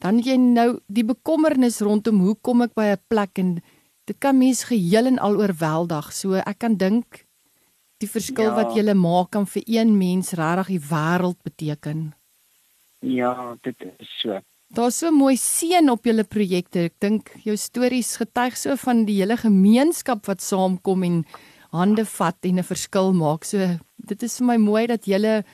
dan 0.00 0.18
jy 0.18 0.36
nou 0.36 0.80
die 0.88 1.04
bekommernis 1.04 1.80
rondom 1.80 2.20
hoe 2.20 2.36
kom 2.42 2.62
ek 2.62 2.74
by 2.74 2.86
'n 2.92 3.04
plek 3.08 3.38
en 3.38 3.62
dit 4.06 4.18
kan 4.18 4.38
mens 4.38 4.64
geheel 4.64 5.06
en 5.06 5.18
al 5.18 5.36
oorweldig. 5.36 6.12
So 6.12 6.34
ek 6.34 6.58
kan 6.58 6.76
dink 6.76 7.26
die 8.00 8.08
verskil 8.08 8.50
ja. 8.50 8.54
wat 8.54 8.74
jy 8.76 8.94
maak 8.94 9.30
kan 9.30 9.46
vir 9.46 9.62
een 9.66 9.98
mens 9.98 10.32
regtig 10.32 10.66
die 10.66 10.84
wêreld 10.92 11.40
beteken. 11.42 12.14
Ja, 13.00 13.56
dit 13.62 13.76
is 13.98 14.20
so. 14.20 14.40
Daar's 14.74 14.98
so 14.98 15.10
mooi 15.10 15.36
seën 15.36 15.90
op 15.90 16.04
julle 16.04 16.24
projekte. 16.24 16.88
Ek 16.88 16.94
dink 16.98 17.30
jou 17.44 17.56
stories 17.56 18.16
getuig 18.16 18.56
so 18.56 18.74
van 18.76 19.04
die 19.04 19.20
hele 19.20 19.36
gemeenskap 19.36 20.26
wat 20.26 20.42
saamkom 20.42 21.04
en 21.04 21.24
hande 21.74 22.04
vat 22.06 22.38
en 22.48 22.58
'n 22.58 22.66
verskil 22.66 23.12
maak. 23.12 23.44
So 23.44 23.58
dit 23.98 24.22
is 24.22 24.38
vir 24.38 24.46
my 24.46 24.56
mooi 24.56 24.86
dat 24.86 25.06
julle 25.06 25.44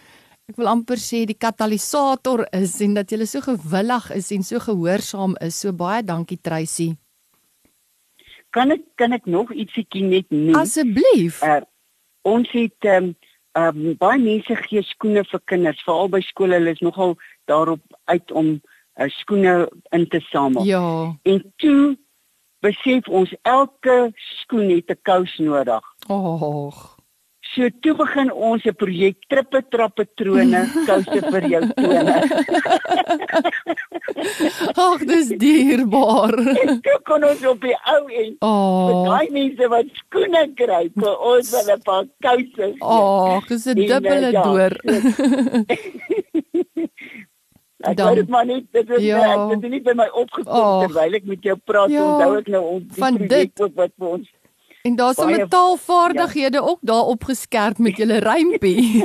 ek 0.51 0.57
wil 0.59 0.69
amper 0.69 0.99
sê 0.99 1.25
die 1.27 1.39
katalisator 1.39 2.47
is 2.53 2.81
en 2.81 2.95
dat 2.95 3.11
julle 3.11 3.27
so 3.27 3.41
gewillig 3.41 4.11
is 4.11 4.33
en 4.33 4.43
so 4.43 4.59
gehoorsaam 4.59 5.37
is. 5.41 5.61
So 5.61 5.73
baie 5.73 6.03
dankie 6.03 6.39
Tracy. 6.43 6.97
Kan 8.51 8.71
ek 8.75 8.83
kan 8.97 9.13
ek 9.13 9.27
nog 9.27 9.53
ietsiekie 9.53 10.03
net 10.03 10.27
noem? 10.31 10.57
Asseblief. 10.59 11.43
Uh, 11.43 11.63
ons 12.23 12.51
het 12.51 12.89
um, 12.91 13.15
um, 13.55 13.95
baie 13.99 14.19
mense 14.19 14.57
gee 14.67 14.83
skoene 14.83 15.23
vir 15.25 15.41
kinders, 15.47 15.83
veral 15.87 16.11
by 16.11 16.21
skole. 16.21 16.59
Hulle 16.59 16.75
is 16.75 16.83
nogal 16.83 17.17
daarop 17.47 17.83
uit 18.11 18.31
om 18.33 18.59
uh, 18.99 19.09
skoene 19.21 19.69
in 19.95 20.09
te 20.11 20.21
samel. 20.31 20.67
Ja. 20.67 21.15
En 21.23 21.45
toe 21.63 21.97
besef 22.61 23.09
ons 23.09 23.35
elke 23.43 24.13
skoen 24.41 24.71
het 24.71 24.91
'n 24.91 25.01
kous 25.03 25.39
nodig. 25.39 25.85
Ag. 26.09 27.01
So 27.51 27.67
toe 27.83 27.95
begin 27.99 28.29
ons 28.31 28.63
'n 28.65 28.75
projek 28.79 29.17
trippe 29.27 29.61
trappe 29.75 30.05
trone 30.15 30.61
kouse 30.87 31.21
vir 31.33 31.45
jou 31.53 31.63
tone. 31.75 32.17
Ag, 34.87 35.03
dis 35.11 35.29
dierbaar. 35.43 36.35
Ek 36.63 37.03
kon 37.09 37.27
ons 37.27 37.43
op 37.51 37.61
die 37.67 37.75
ou 37.95 38.05
en 38.23 38.31
oh. 38.47 39.03
daai 39.09 39.35
mense 39.35 39.69
wat 39.73 39.91
skoene 40.05 40.45
kry, 40.55 40.85
vir 40.95 41.15
ons 41.33 41.51
wil 41.57 41.75
'n 41.75 41.83
paar 41.83 42.07
kouse. 42.23 42.67
Ag, 42.79 43.51
dis 43.51 43.67
'n 43.67 43.75
dubbele 43.83 44.31
ja. 44.31 44.43
door. 44.47 44.73
Ek 47.81 47.97
dan, 47.97 48.15
weet 48.15 48.29
maar 48.29 48.45
nie 48.45 48.67
dit 48.73 48.91
is 48.91 49.03
ja. 49.03 49.21
ek 49.25 49.55
het 49.55 49.71
nie 49.73 49.81
by 49.81 49.95
my 49.97 50.09
opgekom 50.13 50.53
oh, 50.53 50.83
terwyl 50.85 51.15
ek 51.17 51.25
met 51.25 51.47
jou 51.49 51.57
praat 51.65 51.89
ja, 51.89 52.03
onthou 52.05 52.37
ek 52.37 52.51
nou 52.53 52.61
ons 52.75 52.99
van 53.01 53.17
dit 53.17 53.63
ook 53.65 53.75
wat 53.75 53.95
vir 53.97 54.13
ons 54.19 54.29
En 54.83 54.97
daar's 54.97 55.17
'n 55.17 55.25
Baie- 55.25 55.37
metaalvaardighede 55.37 56.57
ja. 56.57 56.63
ook 56.65 56.79
daar 56.81 57.05
opgeskerp 57.05 57.79
met 57.79 57.97
julle 57.97 58.19
rympie. 58.19 59.05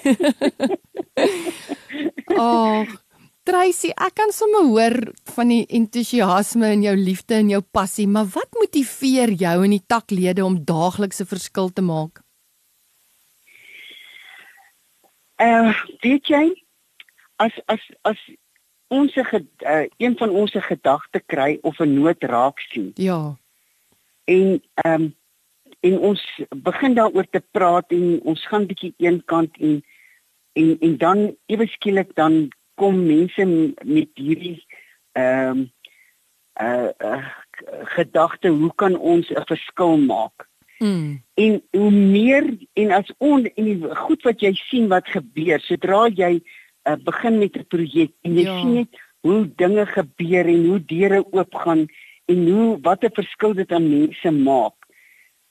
Ag, 2.35 3.03
Tracy, 3.43 3.91
ek 3.93 4.13
kan 4.13 4.31
sommer 4.31 4.63
hoor 4.65 4.95
van 5.35 5.47
die 5.47 5.65
entoesiasme 5.67 6.65
en 6.65 6.81
jou 6.81 6.95
liefde 6.97 7.35
en 7.35 7.49
jou 7.49 7.61
passie, 7.61 8.07
maar 8.07 8.25
wat 8.25 8.47
motiveer 8.57 9.29
jou 9.29 9.63
en 9.63 9.69
die 9.69 9.83
taklede 9.85 10.45
om 10.45 10.63
daagliks 10.65 11.21
'n 11.21 11.25
verskil 11.25 11.69
te 11.69 11.81
maak? 11.81 12.23
Uh 15.37 15.75
weet 16.01 16.25
jy 16.25 16.63
as 17.35 17.51
as 17.67 17.83
as 18.01 18.17
ons 18.97 19.15
'n 19.15 19.47
uh, 19.73 19.85
een 19.97 20.17
van 20.17 20.29
ons 20.29 20.55
'n 20.55 20.67
gedagte 20.71 21.19
kry 21.25 21.57
of 21.61 21.79
'n 21.79 21.93
nood 21.93 22.23
raak 22.23 22.59
sien 22.59 22.91
Ja. 22.95 23.37
en 24.23 24.61
ehm 24.73 25.01
um, 25.01 25.15
en 25.79 25.99
ons 25.99 26.21
begin 26.55 26.93
daaroor 26.93 27.27
te 27.29 27.43
praat 27.51 27.91
en 27.91 28.19
ons 28.23 28.47
gaan 28.47 28.65
bietjie 28.65 28.93
een 28.97 29.21
kant 29.25 29.57
en 29.57 29.83
en 30.53 30.77
en 30.79 30.97
dan 30.97 31.35
ewe 31.45 31.67
skielik 31.67 32.15
dan 32.15 32.49
kom 32.75 33.05
mense 33.05 33.45
met 33.83 34.09
hierdie 34.13 34.65
ehm 35.11 35.49
um, 35.49 35.71
uh, 36.61 36.89
uh 36.99 37.25
gedagte 37.97 38.47
hoe 38.47 38.71
kan 38.75 38.97
ons 38.97 39.29
'n 39.29 39.45
verskil 39.45 39.97
maak 39.97 40.47
Mm. 40.79 41.23
en 41.33 41.61
hoe 41.71 41.91
meer 41.91 42.57
en 42.73 42.91
as 42.91 43.13
on 43.17 43.45
en 43.45 43.63
die 43.63 43.95
goed 43.95 44.23
wat 44.27 44.41
jy 44.43 44.51
sien 44.67 44.89
wat 44.91 45.07
gebeur 45.07 45.59
sodra 45.63 46.09
jy 46.11 46.41
uh, 46.87 46.95
begin 47.03 47.37
met 47.37 47.57
'n 47.57 47.65
projek 47.67 48.11
en 48.21 48.33
jy 48.33 48.43
Ja. 48.43 48.59
sien 48.59 48.73
net 48.73 49.01
hoe 49.21 49.51
dinge 49.55 49.85
gebeur 49.85 50.45
en 50.45 50.65
hoe 50.65 50.85
deure 50.85 51.25
oopgaan 51.31 51.87
en 52.25 52.49
hoe 52.51 52.77
wat 52.81 53.03
'n 53.03 53.13
verskil 53.13 53.53
dit 53.53 53.71
aan 53.71 53.89
mense 53.89 54.31
maak. 54.31 54.77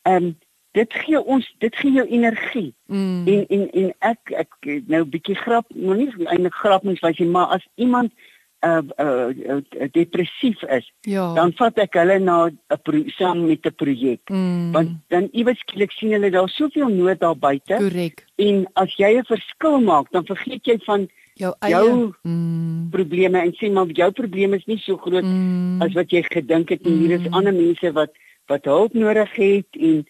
Ehm 0.03 0.25
um, 0.25 0.37
dit 0.73 0.93
gee 0.93 1.21
ons 1.25 1.55
dit 1.59 1.77
gee 1.77 1.93
jou 1.93 2.07
energie. 2.07 2.75
Mm. 2.87 3.27
En 3.27 3.47
en 3.47 3.71
en 3.71 3.95
ek 3.99 4.31
ek 4.31 4.53
nou 4.87 5.03
'n 5.05 5.11
bietjie 5.11 5.37
grap, 5.37 5.67
nou 5.75 5.97
nie 5.97 6.11
eintlik 6.27 6.55
grap 6.55 6.83
mens 6.83 7.01
was 7.01 7.17
jy 7.17 7.27
maar 7.27 7.47
as 7.47 7.67
iemand 7.75 8.13
uh, 8.65 8.83
uh, 8.99 9.29
uh 9.37 9.89
depressief 9.93 10.63
is, 10.63 10.93
Ja. 11.01 11.35
dan 11.35 11.53
vat 11.53 11.79
ek 11.79 11.95
hulle 11.95 12.19
na 12.19 12.47
'n 12.49 13.11
saam 13.17 13.47
met 13.47 13.67
'n 13.67 13.75
projek 13.75 14.21
mm. 14.31 14.73
want 14.73 14.91
dan 15.09 15.29
iewers 15.33 15.59
skielik 15.59 15.93
sien 15.93 16.13
hulle 16.13 16.31
daar 16.31 16.49
soveel 16.49 16.89
nood 16.89 17.21
daar 17.21 17.37
buite 17.37 17.77
korrek. 17.77 18.25
en 18.37 18.67
as 18.73 18.97
jy 18.97 19.19
'n 19.19 19.25
verskil 19.25 19.81
maak 19.81 20.11
dan 20.11 20.27
vergeet 20.27 20.65
jy 20.67 20.79
van 20.85 21.09
Jou 21.35 21.51
eie 21.59 21.71
jou 21.75 22.13
mm. 22.23 22.91
probleme 22.95 23.41
en 23.43 23.53
sê 23.59 23.71
maar 23.73 23.91
jou 23.91 24.11
probleem 24.15 24.55
is 24.55 24.67
nie 24.71 24.79
so 24.79 24.97
groot 24.97 25.25
Mm. 25.25 25.83
as 25.83 25.95
wat 25.95 26.11
jy 26.11 26.23
gedink 26.23 26.71
het 26.71 26.85
en 26.87 26.99
hier 26.99 27.17
is 27.19 27.27
Mm. 27.27 27.35
ander 27.35 27.55
mense 27.55 27.93
wat 27.93 28.13
wat 28.47 28.65
hulp 28.65 28.93
nodig 28.95 29.33
het 29.35 29.67
en 29.73 30.05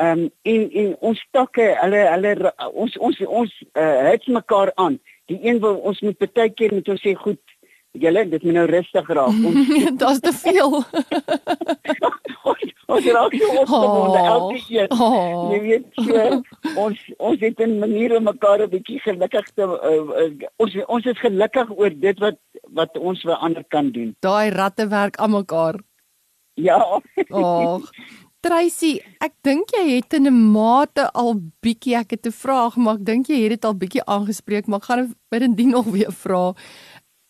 ehm 0.00 0.18
um, 0.18 0.30
en 0.42 0.70
en 0.82 0.96
ons 1.00 1.26
takke 1.30 1.64
hulle 1.80 2.02
hulle 2.12 2.52
ons 2.72 2.98
ons 2.98 3.20
ons 3.26 3.52
uh, 3.72 4.10
hits 4.10 4.26
mekaar 4.26 4.72
aan 4.74 5.00
die 5.26 5.38
een 5.42 5.60
wil 5.60 5.76
ons 5.76 6.00
moet 6.00 6.18
baie 6.18 6.50
keer 6.50 6.74
moet 6.74 6.88
ons 6.88 7.02
sê 7.02 7.14
goed 7.14 7.40
julle 7.92 8.28
dit 8.30 8.42
moet 8.42 8.54
nou 8.54 8.66
rustig 8.66 9.08
raak 9.08 9.28
ons 9.50 9.68
Daar's 10.00 10.20
te 10.20 10.32
veel. 10.32 10.70
ons 12.90 13.04
raak 13.14 13.34
so 13.38 13.50
opgewonde 13.62 14.20
Oh. 14.20 14.26
elke 14.26 14.60
keer 14.68 14.86
Oh. 14.90 15.50
Jy 15.52 15.60
weet 15.66 15.86
so, 15.94 16.42
ons 16.84 16.98
ons 17.18 17.40
het 17.40 17.60
'n 17.60 17.78
manier 17.78 18.16
om 18.16 18.24
mekaar 18.24 18.62
'n 18.62 18.70
bietjie 18.70 19.00
gelukkig 19.00 19.46
te 19.54 19.62
uh, 19.62 20.02
uh, 20.22 20.30
ons 20.58 20.76
ons 20.88 21.04
is 21.06 21.18
gelukkig 21.18 21.68
oor 21.76 21.90
dit 21.90 22.18
wat 22.18 22.38
wat 22.72 22.96
ons 22.98 23.20
vir 23.22 23.34
ander 23.34 23.64
kan 23.68 23.90
doen. 23.90 24.14
Daai 24.20 24.50
ratte 24.50 24.86
werk 24.88 25.16
aan 25.16 25.30
mekaar. 25.30 25.78
Ja. 26.54 27.00
Ag. 27.30 27.90
Tracy, 28.40 29.00
ek 29.20 29.32
dink 29.44 29.68
jy 29.76 29.96
het 29.96 30.14
in 30.16 30.26
'n 30.26 30.50
mate 30.52 31.10
al 31.12 31.34
bietjie 31.60 31.94
ek 31.96 32.10
het 32.10 32.26
'n 32.26 32.32
vraag, 32.32 32.76
maar 32.76 32.94
ek 32.94 33.04
dink 33.04 33.26
jy 33.28 33.42
het 33.42 33.50
dit 33.50 33.64
al 33.64 33.74
bietjie 33.74 34.04
aangespreek, 34.04 34.66
maar 34.66 34.78
ek 34.78 34.84
gaan 34.84 35.06
dit 35.06 35.16
binnendien 35.28 35.70
nog 35.70 35.84
weer 35.84 36.12
vra. 36.12 36.54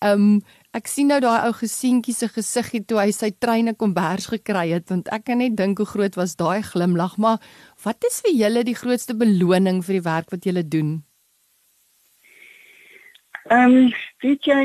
Um 0.02 0.40
ek 0.72 0.86
sien 0.88 1.08
nou 1.10 1.18
daai 1.20 1.48
ou 1.48 1.52
gesientjie 1.52 2.14
se 2.14 2.28
gesiggie 2.28 2.80
toe 2.86 3.00
hy 3.02 3.10
sy 3.12 3.30
treine 3.36 3.74
kombers 3.74 4.26
gekry 4.30 4.70
het, 4.72 4.88
want 4.88 5.08
ek 5.12 5.24
kan 5.26 5.38
net 5.38 5.56
dink 5.58 5.78
hoe 5.78 5.86
groot 5.86 6.14
was 6.16 6.36
daai 6.36 6.62
glimlag, 6.62 7.16
maar 7.18 7.38
wat 7.84 8.04
is 8.08 8.20
vir 8.24 8.32
julle 8.32 8.62
die 8.64 8.74
grootste 8.78 9.14
beloning 9.14 9.82
vir 9.82 9.98
die 9.98 10.04
werk 10.06 10.30
wat 10.30 10.44
julle 10.46 10.62
doen? 10.62 11.02
Ehm 13.50 13.76
um, 13.76 13.92
weet 14.22 14.46
jy 14.46 14.60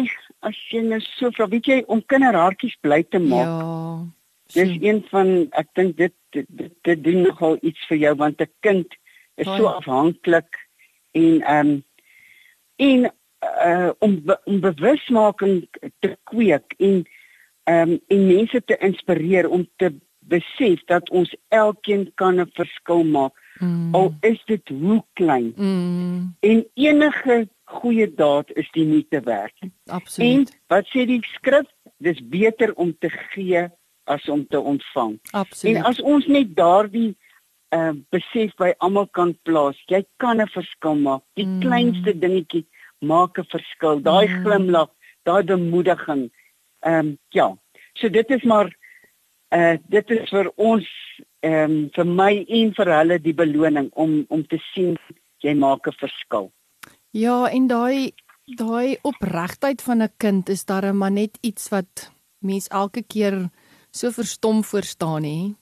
as 0.45 0.57
jy 0.71 0.83
nou 0.85 0.99
so 1.01 1.31
vra, 1.33 1.47
weet 1.49 1.67
jy 1.71 1.79
om 1.87 2.03
kinderhartjies 2.05 2.75
bly 2.85 3.01
te 3.09 3.19
maak. 3.19 3.49
Ja. 3.49 4.05
Dis 4.53 4.69
so- 4.75 4.85
een 4.87 5.01
van 5.09 5.31
ek 5.57 5.67
dink 5.75 5.97
dit 5.97 6.13
dit, 6.35 6.45
dit 6.49 6.73
dit 6.83 7.03
doen 7.03 7.21
nogal 7.23 7.57
iets 7.61 7.81
vir 7.89 7.97
jou 7.97 8.15
want 8.15 8.41
'n 8.41 8.51
kind 8.61 8.87
is 9.37 9.47
so 9.47 9.63
Baie. 9.63 9.75
afhanklik 9.81 10.51
en 11.13 11.41
ehm 11.41 11.67
um, 11.67 11.83
en 12.77 13.11
uh 13.65 13.91
om 13.99 14.21
be, 14.23 14.39
om 14.45 14.59
bewusmaking 14.59 15.67
te 15.99 16.17
kweek 16.23 16.75
en 16.77 17.05
ehm 17.63 17.91
um, 17.91 17.99
en 18.07 18.27
mense 18.27 18.61
te 18.65 18.77
inspireer 18.77 19.49
om 19.49 19.67
te 19.75 19.93
besef 20.19 20.83
dat 20.85 21.09
ons 21.09 21.35
elkeen 21.47 22.11
kan 22.15 22.39
'n 22.41 22.49
verskil 22.53 23.03
maak 23.03 23.33
Mm. 23.59 23.95
al 23.95 24.13
is 24.19 24.41
dit 24.45 24.69
hoe 24.69 25.03
klein 25.13 25.53
Mm, 25.55 26.35
en 26.39 26.65
enige 26.73 27.47
goeie 27.63 28.13
daad 28.13 28.51
is 28.51 28.67
die 28.71 28.85
moeite 28.85 29.19
werd. 29.19 29.53
En 29.59 29.73
absoluut. 29.85 30.61
wat 30.67 30.85
sê 30.85 31.05
die 31.05 31.23
skrif? 31.23 31.67
Dis 31.97 32.19
beter 32.29 32.73
om 32.73 32.95
te 32.99 33.09
gee 33.09 33.67
as 34.03 34.29
om 34.29 34.47
te 34.47 34.59
ontvang. 34.59 35.19
Absoluut. 35.31 35.75
En 35.75 35.83
as 35.83 36.01
ons 36.01 36.25
net 36.25 36.55
daardie 36.55 37.15
uh 37.75 37.93
besef 38.09 38.53
by 38.55 38.73
almal 38.77 39.07
kan 39.07 39.33
plaas, 39.43 39.79
jy 39.87 40.03
kan 40.17 40.41
'n 40.41 40.47
verskil 40.47 40.95
maak. 40.95 41.23
Die 41.33 41.45
mm. 41.45 41.59
kleinste 41.59 42.19
dingetjie 42.19 42.65
maak 43.05 43.37
'n 43.39 43.51
verskil. 43.53 44.01
Daai 44.01 44.27
Mm. 44.27 44.43
glimlag, 44.43 44.89
daai 45.23 45.43
bemoediging. 45.43 46.31
Ehm 46.81 46.99
um, 46.99 47.17
ja. 47.29 47.57
So 47.93 48.09
dit 48.09 48.29
is 48.29 48.43
maar 48.43 48.67
uh 49.51 49.77
dit 49.87 50.09
is 50.09 50.29
vir 50.29 50.51
ons 50.55 50.87
ehm 51.39 51.71
um, 51.71 51.89
vir 51.95 52.05
my 52.05 52.45
en 52.49 52.73
vir 52.73 52.91
hulle 52.97 53.19
die 53.19 53.33
beloning 53.33 53.89
om 53.93 54.25
om 54.29 54.43
te 54.47 54.59
sien 54.73 54.97
jy 55.43 55.53
maak 55.53 55.87
'n 55.87 55.99
verskil. 55.99 56.51
Ja, 57.11 57.47
en 57.49 57.67
daai 57.67 58.11
daai 58.57 58.97
opregtheid 59.01 59.81
van 59.81 60.01
'n 60.01 60.13
kind 60.17 60.49
is 60.49 60.65
darem 60.65 60.97
maar 60.97 61.11
net 61.11 61.37
iets 61.41 61.69
wat 61.69 62.11
mens 62.39 62.67
elke 62.67 63.03
keer 63.03 63.49
so 63.91 64.11
verstom 64.11 64.63
voor 64.63 64.83
staan 64.83 65.23
hè. 65.23 65.53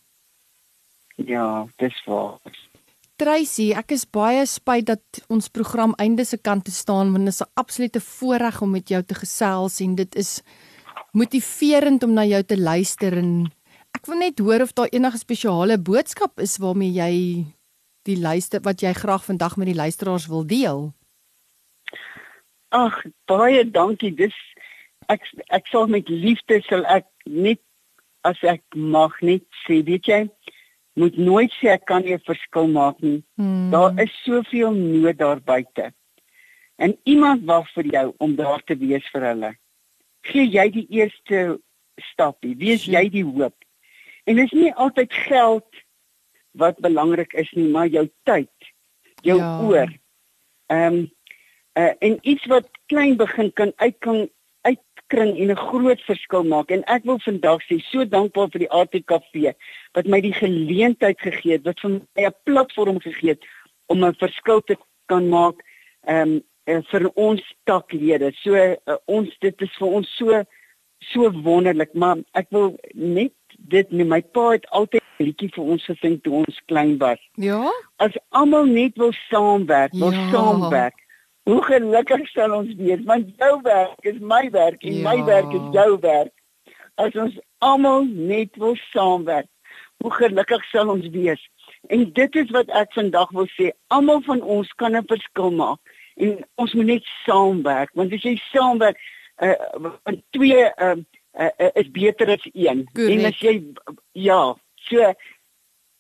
Ja, 1.16 1.68
dis 1.78 2.04
waar. 2.06 2.40
Tracy, 3.22 3.72
ek 3.78 3.94
is 3.94 4.08
baie 4.10 4.42
spyt 4.50 4.88
dat 4.90 5.20
ons 5.30 5.52
program 5.54 5.94
einde 6.02 6.26
se 6.26 6.40
kant 6.42 6.66
toe 6.66 6.74
staan 6.74 7.12
want 7.14 7.30
dit 7.30 7.34
is 7.34 7.42
'n 7.42 7.52
absolute 7.62 8.02
voorreg 8.02 8.62
om 8.62 8.72
met 8.72 8.90
jou 8.90 9.02
te 9.04 9.16
gesels 9.16 9.80
en 9.82 9.96
dit 9.96 10.16
is 10.16 10.42
motiverend 11.14 12.04
om 12.04 12.14
na 12.14 12.26
jou 12.26 12.44
te 12.44 12.58
luister 12.58 13.18
en 13.18 13.52
ek 13.94 14.06
wil 14.06 14.18
net 14.18 14.40
hoor 14.40 14.62
of 14.62 14.74
daar 14.74 14.90
enige 14.92 15.18
spesiale 15.18 15.78
boodskap 15.78 16.40
is 16.40 16.58
waarmee 16.58 16.92
jy 16.92 17.46
die 18.04 18.18
luister 18.18 18.60
wat 18.62 18.82
jy 18.82 18.94
graag 18.94 19.24
vandag 19.26 19.58
met 19.58 19.68
die 19.68 19.78
luisteraars 19.78 20.28
wil 20.28 20.46
deel. 20.48 20.94
Ag, 22.70 23.04
baie 23.30 23.64
dankie. 23.70 24.12
Dis 24.12 24.36
ek 25.08 25.22
ek 25.54 25.68
sal 25.68 25.88
met 25.88 26.10
liefde 26.10 26.62
sal 26.68 26.86
ek 26.86 27.06
net 27.26 27.62
as 28.24 28.40
ek 28.42 28.64
mag 28.76 29.16
net 29.22 29.44
sê, 29.68 29.84
weet 29.86 30.08
jy, 30.08 30.22
moet 30.94 31.18
nooit 31.18 31.52
sê 31.60 31.74
ek 31.74 31.86
kan 31.86 32.02
nie 32.04 32.14
'n 32.14 32.20
verskil 32.26 32.68
maak 32.68 33.02
nie. 33.02 33.24
Hmm. 33.36 33.72
Daar 33.72 34.02
is 34.02 34.14
soveel 34.24 34.72
nood 34.72 35.18
daar 35.18 35.42
buite. 35.42 35.94
En 36.76 36.98
iemand 37.04 37.44
wag 37.46 37.70
vir 37.74 37.86
jou 37.86 38.14
om 38.18 38.36
daar 38.36 38.62
te 38.64 38.76
wees 38.78 39.10
vir 39.12 39.22
hulle. 39.22 39.56
Gee 40.22 40.48
jy 40.48 40.70
die 40.72 40.88
eerste 40.90 41.60
stapie, 41.98 42.56
wees 42.58 42.86
jy 42.86 43.10
die 43.10 43.24
hoop. 43.26 43.56
En 44.26 44.36
dit 44.36 44.46
is 44.46 44.60
nie 44.60 44.74
altyd 44.74 45.14
geld 45.14 45.66
wat 46.52 46.80
belangrik 46.80 47.34
is 47.34 47.52
nie, 47.52 47.70
maar 47.70 47.88
jou 47.88 48.10
tyd, 48.24 48.52
jou 49.22 49.38
Ja. 49.38 49.60
oor. 49.62 49.90
Ehm 50.70 50.94
um, 50.94 51.12
uh, 51.78 51.94
en 52.00 52.20
iets 52.22 52.46
wat 52.46 52.70
klein 52.86 53.18
begin 53.18 53.54
kan 53.54 53.74
uitkom 53.76 54.30
uitkring 54.70 55.38
en 55.40 55.52
'n 55.52 55.66
groot 55.70 56.02
verskil 56.02 56.44
maak 56.44 56.72
en 56.72 56.84
ek 56.96 57.04
wil 57.04 57.20
vandag 57.20 57.62
sê 57.68 57.80
so 57.90 58.06
dankbaar 58.06 58.50
vir 58.54 58.66
die 58.66 58.72
ATKV 58.72 59.54
wat 59.94 60.06
my 60.08 60.22
die 60.22 60.34
geleentheid 60.34 61.20
gegee 61.20 61.58
het 61.58 61.66
wat 61.66 61.80
vir 61.80 61.90
my 61.90 62.26
'n 62.26 62.36
platform 62.44 63.00
gegee 63.00 63.30
het 63.36 63.44
om 63.88 64.04
'n 64.06 64.16
verskil 64.16 64.62
te 64.62 64.76
kan 65.06 65.30
maak 65.30 65.64
ehm 66.08 66.30
um, 66.30 66.42
uh, 66.68 66.82
vir 66.92 67.10
ons 67.20 67.44
taklede. 67.64 68.32
So 68.44 68.56
uh, 68.56 68.98
ons 69.06 69.32
dit 69.44 69.62
is 69.62 69.80
vir 69.80 69.88
ons 70.00 70.18
so 70.18 70.44
so 71.12 71.28
wonderlik, 71.44 71.92
maar 72.00 72.22
ek 72.40 72.48
wil 72.56 72.78
net 72.96 73.34
dit 73.70 73.90
net 73.92 74.08
my 74.08 74.22
pa 74.22 74.54
het 74.56 74.68
altyd 74.72 75.02
'n 75.20 75.24
liedjie 75.28 75.50
vir 75.56 75.64
ons 75.76 75.86
gesing 75.86 76.22
toe 76.24 76.34
ons 76.46 76.62
klein 76.72 76.98
was. 76.98 77.20
Ja? 77.36 77.72
As 78.00 78.16
almal 78.32 78.66
net 78.66 78.98
wil 78.98 79.12
saamwerk, 79.30 79.92
wil 79.94 80.14
Ja. 80.14 80.30
saamwerk. 80.32 80.96
Hoe 81.44 81.64
gelukkig 81.64 82.28
sal 82.32 82.54
ons 82.56 82.76
wees 82.80 83.02
want 83.08 83.32
jou 83.38 83.62
werk 83.62 84.06
is 84.08 84.20
my 84.20 84.50
werk 84.52 84.84
en 84.84 85.02
my 85.04 85.16
Ja. 85.16 85.26
werk 85.26 85.54
is 85.54 85.66
jou 85.76 86.00
werk. 86.00 86.32
As 86.96 87.16
ons 87.16 87.40
almal 87.60 88.06
net 88.06 88.56
wil 88.56 88.76
saamwerk, 88.92 89.50
hoe 89.98 90.12
gelukkig 90.12 90.64
sal 90.70 90.90
ons 90.90 91.08
wees. 91.10 91.50
En 91.90 92.12
dit 92.14 92.36
is 92.36 92.50
wat 92.52 92.70
ek 92.70 92.94
vandag 92.94 93.32
wil 93.32 93.48
sê, 93.60 93.72
almal 93.88 94.22
van 94.22 94.42
ons 94.42 94.72
kan 94.74 94.96
'n 94.96 95.08
verskil 95.08 95.52
maak 95.52 95.80
en 96.16 96.46
ons 96.56 96.74
moet 96.74 96.86
net 96.86 97.06
saamwerk 97.26 97.90
want 97.94 98.14
as 98.14 98.22
jy 98.22 98.38
saamwerk 98.54 98.98
uh 99.42 99.56
want 100.06 100.22
twee 100.32 100.70
uh, 100.78 100.96
uh 101.40 101.70
is 101.74 101.92
beter 101.92 102.30
as 102.30 102.46
een. 102.54 102.88
Correct. 102.94 103.20
En 103.20 103.26
as 103.26 103.40
jy 103.40 103.74
ja, 104.12 104.56
so 104.76 105.14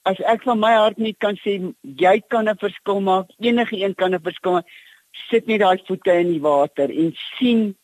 as 0.05 0.19
ek 0.19 0.43
van 0.43 0.59
my 0.59 0.73
hart 0.75 0.97
net 0.97 1.17
kan 1.17 1.35
sê 1.35 1.73
jy 1.81 2.21
kan 2.27 2.49
'n 2.49 2.57
verskil 2.57 3.01
maak, 3.01 3.27
enige 3.39 3.75
een 3.75 3.95
kan 3.95 4.13
'n 4.13 4.21
verskil 4.21 4.51
maak. 4.51 4.67
Sit 5.29 5.47
net 5.47 5.59
daai 5.59 5.77
voete 5.87 6.13
in 6.19 6.31
die 6.31 6.41
water 6.41 6.89
en 6.89 7.13
sien 7.37 7.75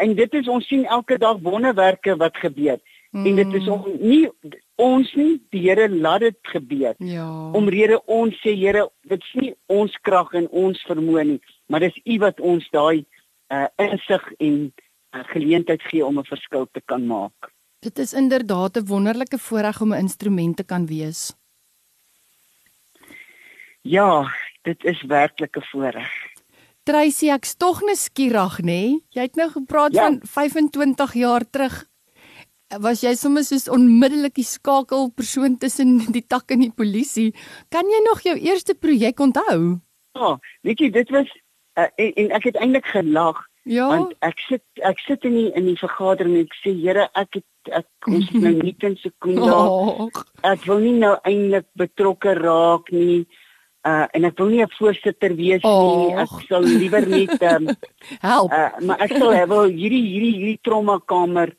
en 0.00 0.14
dit 0.14 0.34
is 0.34 0.48
ons 0.48 0.66
sien 0.66 0.84
elke 0.84 1.18
dag 1.18 1.40
wonderwerke 1.42 2.16
wat 2.16 2.36
gebeur. 2.36 2.78
Mm. 3.10 3.26
En 3.26 3.34
dit 3.36 3.54
is 3.54 3.64
Hmm. 3.64 3.72
om 3.72 3.96
nie 4.00 4.30
ons 4.76 5.14
nie, 5.14 5.40
die 5.50 5.60
Here 5.60 5.88
laat 5.88 6.20
dit 6.20 6.36
gebeur. 6.42 6.94
Ja. 6.98 7.50
Omrede 7.52 7.98
ons 8.06 8.34
sê 8.40 8.54
Here, 8.56 8.88
dit 9.02 9.20
is 9.20 9.34
nie 9.34 9.54
ons 9.66 9.96
krag 10.00 10.32
en 10.32 10.48
ons 10.48 10.84
vermoë 10.88 11.24
nie, 11.26 11.40
maar 11.66 11.80
dis 11.80 11.98
U 12.06 12.18
wat 12.18 12.40
ons 12.40 12.68
daai 12.70 13.04
uh, 13.52 13.66
insig 13.76 14.32
en 14.38 14.72
uh, 14.72 15.24
geleentheid 15.34 15.82
gee 15.82 16.06
om 16.06 16.18
'n 16.18 16.24
verskil 16.24 16.66
te 16.72 16.80
kan 16.80 17.06
maak. 17.06 17.52
Dit 17.80 17.98
is 17.98 18.12
inderdaad 18.12 18.76
'n 18.76 18.86
wonderlike 18.86 19.38
voorreg 19.38 19.80
om 19.80 19.92
'n 19.92 19.98
instrument 19.98 20.56
te 20.56 20.64
kan 20.64 20.86
wees. 20.86 21.34
Ja, 23.82 24.32
dit 24.62 24.84
is 24.84 25.02
werklik 25.02 25.56
'n 25.56 25.68
voorreg. 25.70 26.31
Tracy, 26.84 27.28
ek's 27.30 27.54
tog 27.60 27.80
nuuskierig, 27.86 28.58
nê? 28.60 28.64
Nee? 28.66 29.00
Jy 29.14 29.26
het 29.28 29.36
nou 29.38 29.48
gepraat 29.54 29.94
Ja. 29.94 30.08
van 30.08 30.20
25 30.26 31.14
jaar 31.14 31.44
terug. 31.50 31.84
Was 32.80 33.02
jy 33.02 33.14
sommer 33.14 33.44
soos 33.44 33.68
onmiddellik 33.68 34.34
die 34.34 34.44
skakelpersoon 34.44 35.58
tussen 35.58 35.98
die 36.12 36.24
tak 36.26 36.50
en 36.50 36.60
die 36.60 36.72
polisie? 36.72 37.34
Kan 37.70 37.84
jy 37.86 38.00
nog 38.08 38.22
jou 38.24 38.34
eerste 38.38 38.74
projek 38.74 39.20
onthou? 39.20 39.78
Ja, 40.16 40.38
weet 40.62 40.78
jy, 40.80 40.90
dit 40.90 41.10
was 41.10 41.28
uh, 41.78 41.86
en, 41.96 42.12
en 42.16 42.30
ek 42.32 42.44
het 42.44 42.56
eintlik 42.56 42.86
gelag 42.86 43.46
Ja. 43.64 43.86
want 43.88 44.14
ek 44.26 44.40
sit 44.48 44.62
ek 44.82 44.98
sit 45.06 45.22
in 45.24 45.36
die 45.36 45.52
in 45.54 45.66
die 45.66 45.76
vergadering 45.78 46.34
en 46.34 46.46
ek 46.48 46.54
sê 46.64 46.72
Here, 46.74 47.04
ek 47.14 47.38
het 47.38 47.44
ek 47.78 48.08
ons 48.10 48.30
nou 48.32 48.50
nie 48.64 48.74
in 48.80 48.96
sekonde. 48.96 49.52
Oh, 49.54 50.08
Ek 50.42 50.64
wil 50.66 50.80
nie 50.82 50.96
nou 50.98 51.14
eintlik 51.22 51.68
betrokke 51.78 52.34
raak 52.40 52.90
nie. 52.90 53.22
Uh 53.82 54.06
en 54.14 54.24
ek 54.24 54.38
wil 54.38 54.50
nie 54.52 54.62
'n 54.62 54.70
voorsitter 54.78 55.34
wees 55.34 55.62
nie. 55.62 56.14
Ek 56.14 56.30
sal 56.48 56.62
liewer 56.62 57.06
net 57.08 57.42
um, 57.42 57.66
help. 58.30 58.52
uh 58.52 58.70
maar 58.86 59.00
ek 59.02 59.16
sal 59.16 59.32
hê 59.34 59.42
wel 59.48 59.74
hierdie 59.74 60.04
hierdie 60.06 60.36
hierdie 60.36 60.60
trauma 60.62 61.00
kamer 61.00 61.50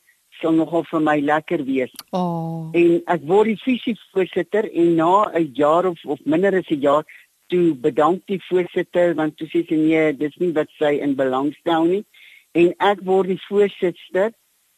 sal 0.41 0.55
nogal 0.55 0.85
vir 0.91 1.01
my 1.01 1.17
lekker 1.19 1.63
wees. 1.67 1.91
Oh. 2.11 2.71
En 2.73 3.01
ek 3.07 3.27
word 3.27 3.51
die 3.51 3.59
visie 3.63 3.95
voorsitter 4.13 4.69
en 4.71 4.95
na 4.95 5.31
'n 5.35 5.51
jaar 5.55 5.85
of 5.85 5.99
of 6.05 6.19
minder 6.25 6.55
as 6.55 6.69
'n 6.71 6.79
jaar 6.79 7.03
toe 7.49 7.75
bedank 7.75 8.23
die 8.27 8.41
voorsitter 8.49 9.13
want 9.15 9.37
toe 9.37 9.47
sê 9.47 9.67
sy 9.67 9.75
nee, 9.75 10.13
dis 10.13 10.35
nie 10.39 10.53
wat 10.53 10.69
sy 10.79 10.99
in 11.05 11.15
belang 11.15 11.53
stel 11.59 11.85
nie. 11.85 12.05
En 12.53 12.73
ek 12.79 13.03
word 13.03 13.27
die 13.27 13.41
voorsitter 13.49 14.31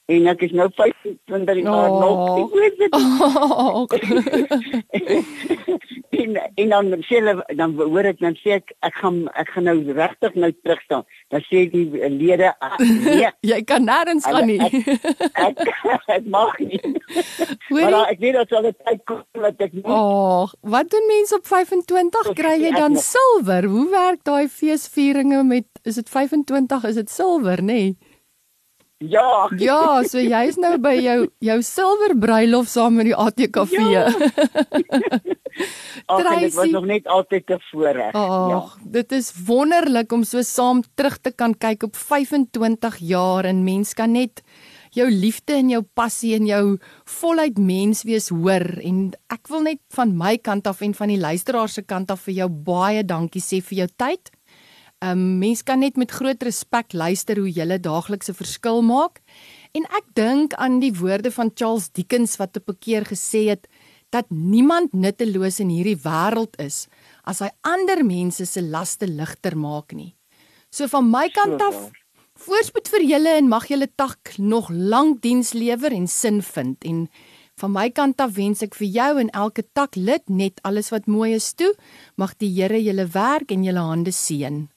en 0.05 0.27
ek 0.29 0.41
is 0.45 0.51
nou 0.53 0.67
25 0.77 1.63
jaar 1.65 1.89
Oh. 1.89 1.99
nog 1.99 2.19
die 2.37 2.47
voorsitter. 2.53 3.01
Oh. 3.65 3.85
en 6.15 6.37
en 6.55 6.69
dan 6.69 7.03
sê 7.07 7.17
hulle 7.19 7.33
dan 7.59 7.73
hoor 7.79 8.07
ek 8.11 8.19
dan 8.23 8.35
sê 8.39 8.55
ek 8.59 8.71
ek 8.87 8.95
gaan 9.01 9.17
ek 9.35 9.49
gaan 9.55 9.65
nou 9.67 9.75
regtig 9.97 10.35
nou 10.39 10.51
terug 10.63 10.81
staan. 10.85 11.03
Dan 11.33 11.41
sê 11.49 11.65
die 11.71 11.85
lede 11.91 12.53
ah, 12.63 12.77
nee, 12.79 13.29
jy 13.51 13.59
kan 13.67 13.85
nêrens 13.87 14.27
gaan 14.29 14.47
nie. 14.47 14.59
ek 15.33 15.59
ek 16.17 16.25
mag 16.31 16.55
nie. 16.59 16.79
Maar 16.85 17.57
Hoorie? 17.69 17.91
dan, 17.91 18.05
ek 18.13 18.19
weet 18.23 18.37
dat 18.39 18.53
sal 18.53 18.63
'n 18.69 18.75
tyd 18.85 19.03
kom 19.09 19.21
wat 19.41 19.61
ek 19.67 19.73
moet. 19.73 19.85
Oh, 19.89 20.53
wat 20.61 20.89
doen 20.93 21.07
mense 21.09 21.35
op 21.35 21.45
25? 21.47 22.33
Kry 22.37 22.55
jy 22.61 22.71
Ek 22.75 22.79
dan 22.79 22.95
silwer? 22.97 23.63
Hoe 23.69 23.89
werk 23.91 24.23
daai 24.23 24.47
feesvieringe 24.49 25.43
met 25.43 25.67
is 25.83 25.95
dit 25.95 26.09
25 26.09 26.83
is 26.89 26.95
dit 26.95 27.09
silwer, 27.09 27.61
nê? 27.61 27.65
Nee? 27.65 28.04
Ja. 28.97 29.49
Ja, 29.59 30.03
so 30.07 30.21
jy's 30.23 30.55
nou 30.55 30.77
by 30.79 30.93
jou 30.95 31.17
jou 31.43 31.57
silwer 31.67 32.13
bruilof 32.15 32.69
saam 32.71 32.95
met 32.95 33.09
die 33.09 33.15
ATKV. 33.15 33.73
Ja. 33.91 34.05
Ag, 36.11 36.29
dit 36.39 36.55
was 36.55 36.71
nog 36.71 36.85
net 36.87 37.07
altyd 37.07 37.51
'n 37.51 37.59
voorreg. 37.71 38.13
Ag, 38.13 38.77
dit 38.83 39.11
is 39.11 39.33
wonderlik 39.45 40.11
om 40.11 40.23
so 40.23 40.41
saam 40.41 40.83
terug 40.95 41.17
te 41.17 41.31
kan 41.31 41.57
kyk 41.57 41.83
op 41.83 41.95
25 41.95 42.97
jaar 42.97 43.45
en 43.45 43.63
mens 43.63 43.93
kan 43.93 44.11
net 44.11 44.43
jou 44.95 45.09
liefde 45.11 45.53
en 45.53 45.69
jou 45.69 45.83
passie 45.93 46.35
en 46.35 46.45
jou 46.45 46.77
voluit 47.03 47.57
mens 47.57 48.03
wees 48.03 48.29
hoor 48.29 48.79
en 48.79 49.11
ek 49.27 49.47
wil 49.51 49.61
net 49.61 49.79
van 49.95 50.15
my 50.17 50.37
kant 50.37 50.67
af 50.67 50.81
en 50.81 50.93
van 50.93 51.11
die 51.11 51.19
luisteraar 51.19 51.69
se 51.69 51.81
kant 51.81 52.11
af 52.11 52.23
vir 52.27 52.33
jou 52.33 52.49
baie 52.49 53.03
dankie 53.03 53.43
sê 53.43 53.61
vir 53.61 53.77
jou 53.77 53.87
tyd. 53.97 54.31
Um 55.05 55.37
mens 55.37 55.61
kan 55.63 55.79
net 55.83 55.99
met 56.01 56.11
groot 56.11 56.43
respek 56.43 56.93
luister 56.93 57.37
hoe 57.37 57.51
jy 57.51 57.77
daaglikse 57.77 58.33
verskil 58.33 58.81
maak. 58.81 59.21
En 59.75 59.83
ek 59.93 60.07
dink 60.17 60.53
aan 60.53 60.79
die 60.79 60.93
woorde 60.95 61.31
van 61.31 61.51
Charles 61.53 61.91
Dickens 61.91 62.37
wat 62.41 62.57
op 62.57 62.69
'n 62.69 62.79
keer 62.79 63.05
gesê 63.05 63.49
het 63.53 63.67
dat 64.09 64.25
niemand 64.29 64.93
nutteloos 64.93 65.59
in 65.59 65.69
hierdie 65.69 65.99
wêreld 65.99 66.55
is 66.57 66.87
as 67.23 67.39
hy 67.39 67.49
ander 67.61 68.05
mense 68.05 68.45
se 68.45 68.61
laste 68.61 69.07
ligter 69.07 69.57
maak 69.57 69.93
nie. 69.93 70.15
So 70.69 70.87
van 70.87 71.09
my 71.11 71.29
kant 71.29 71.61
af 71.61 71.73
waar. 71.73 71.91
voorspoed 72.39 72.87
vir 72.87 73.03
julle 73.03 73.37
en 73.37 73.47
mag 73.47 73.67
julle 73.67 73.87
tak 73.95 74.37
nog 74.37 74.69
lank 74.69 75.21
diens 75.21 75.53
lewer 75.53 75.91
en 75.91 76.07
sin 76.07 76.41
vind 76.41 76.83
en 76.83 77.09
van 77.55 77.71
my 77.71 77.89
kant 77.89 78.19
af 78.19 78.35
wens 78.35 78.61
ek 78.61 78.75
vir 78.75 78.87
jou 78.87 79.19
en 79.19 79.29
elke 79.29 79.63
tak 79.73 79.95
lid 79.95 80.23
net 80.29 80.59
alles 80.63 80.89
wat 80.89 81.07
mooi 81.07 81.33
is 81.33 81.53
toe. 81.53 81.73
Mag 82.15 82.37
die 82.37 82.49
Here 82.49 82.81
julle 82.83 83.07
werk 83.07 83.51
en 83.51 83.63
julle 83.63 83.79
hande 83.79 84.11
seën. 84.11 84.74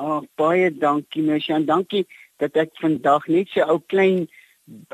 Ag, 0.00 0.24
baie 0.40 0.70
dankie 0.72 1.22
Mesha 1.22 1.58
en 1.58 1.66
dankie 1.68 2.06
dat 2.40 2.56
ek 2.56 2.72
vandag 2.80 3.26
net 3.28 3.50
so 3.52 3.66
ou 3.68 3.82
klein 3.92 4.24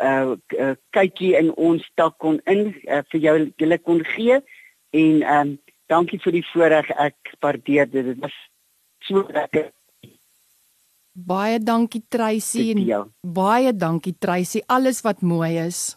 uh, 0.03 0.35
uh 0.35 0.75
kykie 0.97 1.37
in 1.39 1.53
ons 1.55 1.85
tak 1.95 2.17
kon 2.23 2.41
in 2.51 2.73
uh, 2.89 3.05
vir 3.13 3.23
jou 3.23 3.37
julle 3.63 3.79
kon 3.79 4.03
gee. 4.15 4.41
En 4.91 5.23
ehm 5.23 5.41
um, 5.41 5.55
dankie 5.87 6.19
vir 6.19 6.35
die 6.41 6.47
voorreg. 6.51 6.91
Ek 6.99 7.35
waardeer 7.41 7.87
dit. 7.91 8.11
Dit 8.11 8.23
was 8.25 8.35
so 9.07 9.23
lekker. 9.31 9.71
Baie 11.17 11.59
dankie 11.63 12.03
met 12.11 12.55
en 12.55 13.13
baie 13.23 13.73
dankie 13.73 14.17
Tracy. 14.19 14.61
Alles 14.67 15.01
wat 15.03 15.23
mooi 15.23 15.57
is. 15.59 15.97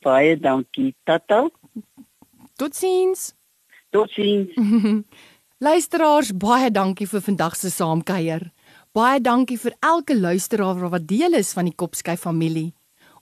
baie 0.00 0.36
dankie. 0.36 0.94
Tata. 1.04 1.48
Totsiens. 2.56 3.34
totsiens 3.90 4.50
Luisteraars, 5.64 6.28
baie 6.36 6.66
dankie 6.68 7.06
vir 7.08 7.22
vandag 7.24 7.54
se 7.56 7.70
saamkuier. 7.72 8.42
Baie 8.92 9.20
dankie 9.22 9.56
vir 9.56 9.72
elke 9.86 10.12
luisteraar 10.18 10.82
wat 10.92 11.06
deel 11.08 11.38
is 11.38 11.54
van 11.56 11.70
die 11.70 11.76
Kopskyf 11.82 12.26
familie. 12.26 12.74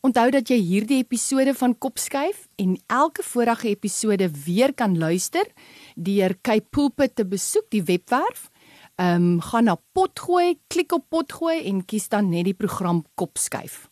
Onthou 0.03 0.25
dat 0.35 0.51
jy 0.51 0.57
hierdie 0.59 0.99
episode 1.05 1.55
van 1.61 1.77
Kopskyf 1.79 2.49
en 2.59 2.73
elke 2.91 3.23
vorige 3.23 3.69
episode 3.71 4.27
weer 4.47 4.75
kan 4.75 4.97
luister 4.99 5.47
deur 5.95 6.35
Cape 6.43 6.67
Pulpit 6.75 7.15
te 7.15 7.29
besoek 7.29 7.69
die 7.71 7.85
webwerf. 7.93 8.49
Ehm 8.97 9.29
um, 9.37 9.41
gaan 9.53 9.71
na 9.71 9.77
Potgooi, 9.95 10.59
klik 10.67 10.97
op 10.99 11.07
Potgooi 11.15 11.61
en 11.69 11.85
kies 11.85 12.09
dan 12.09 12.33
net 12.33 12.51
die 12.51 12.59
program 12.59 13.05
Kopskyf. 13.15 13.85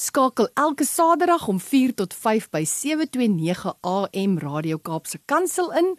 Skakel 0.00 0.48
elke 0.54 0.86
Saterdag 0.88 1.48
om 1.48 1.60
4 1.60 1.92
tot 1.94 2.14
5 2.16 2.48
by 2.48 2.64
729 2.64 3.74
AM 3.84 4.38
Radio 4.40 4.78
Kaapse 4.78 5.20
Kansel 5.26 5.68
in 5.76 5.98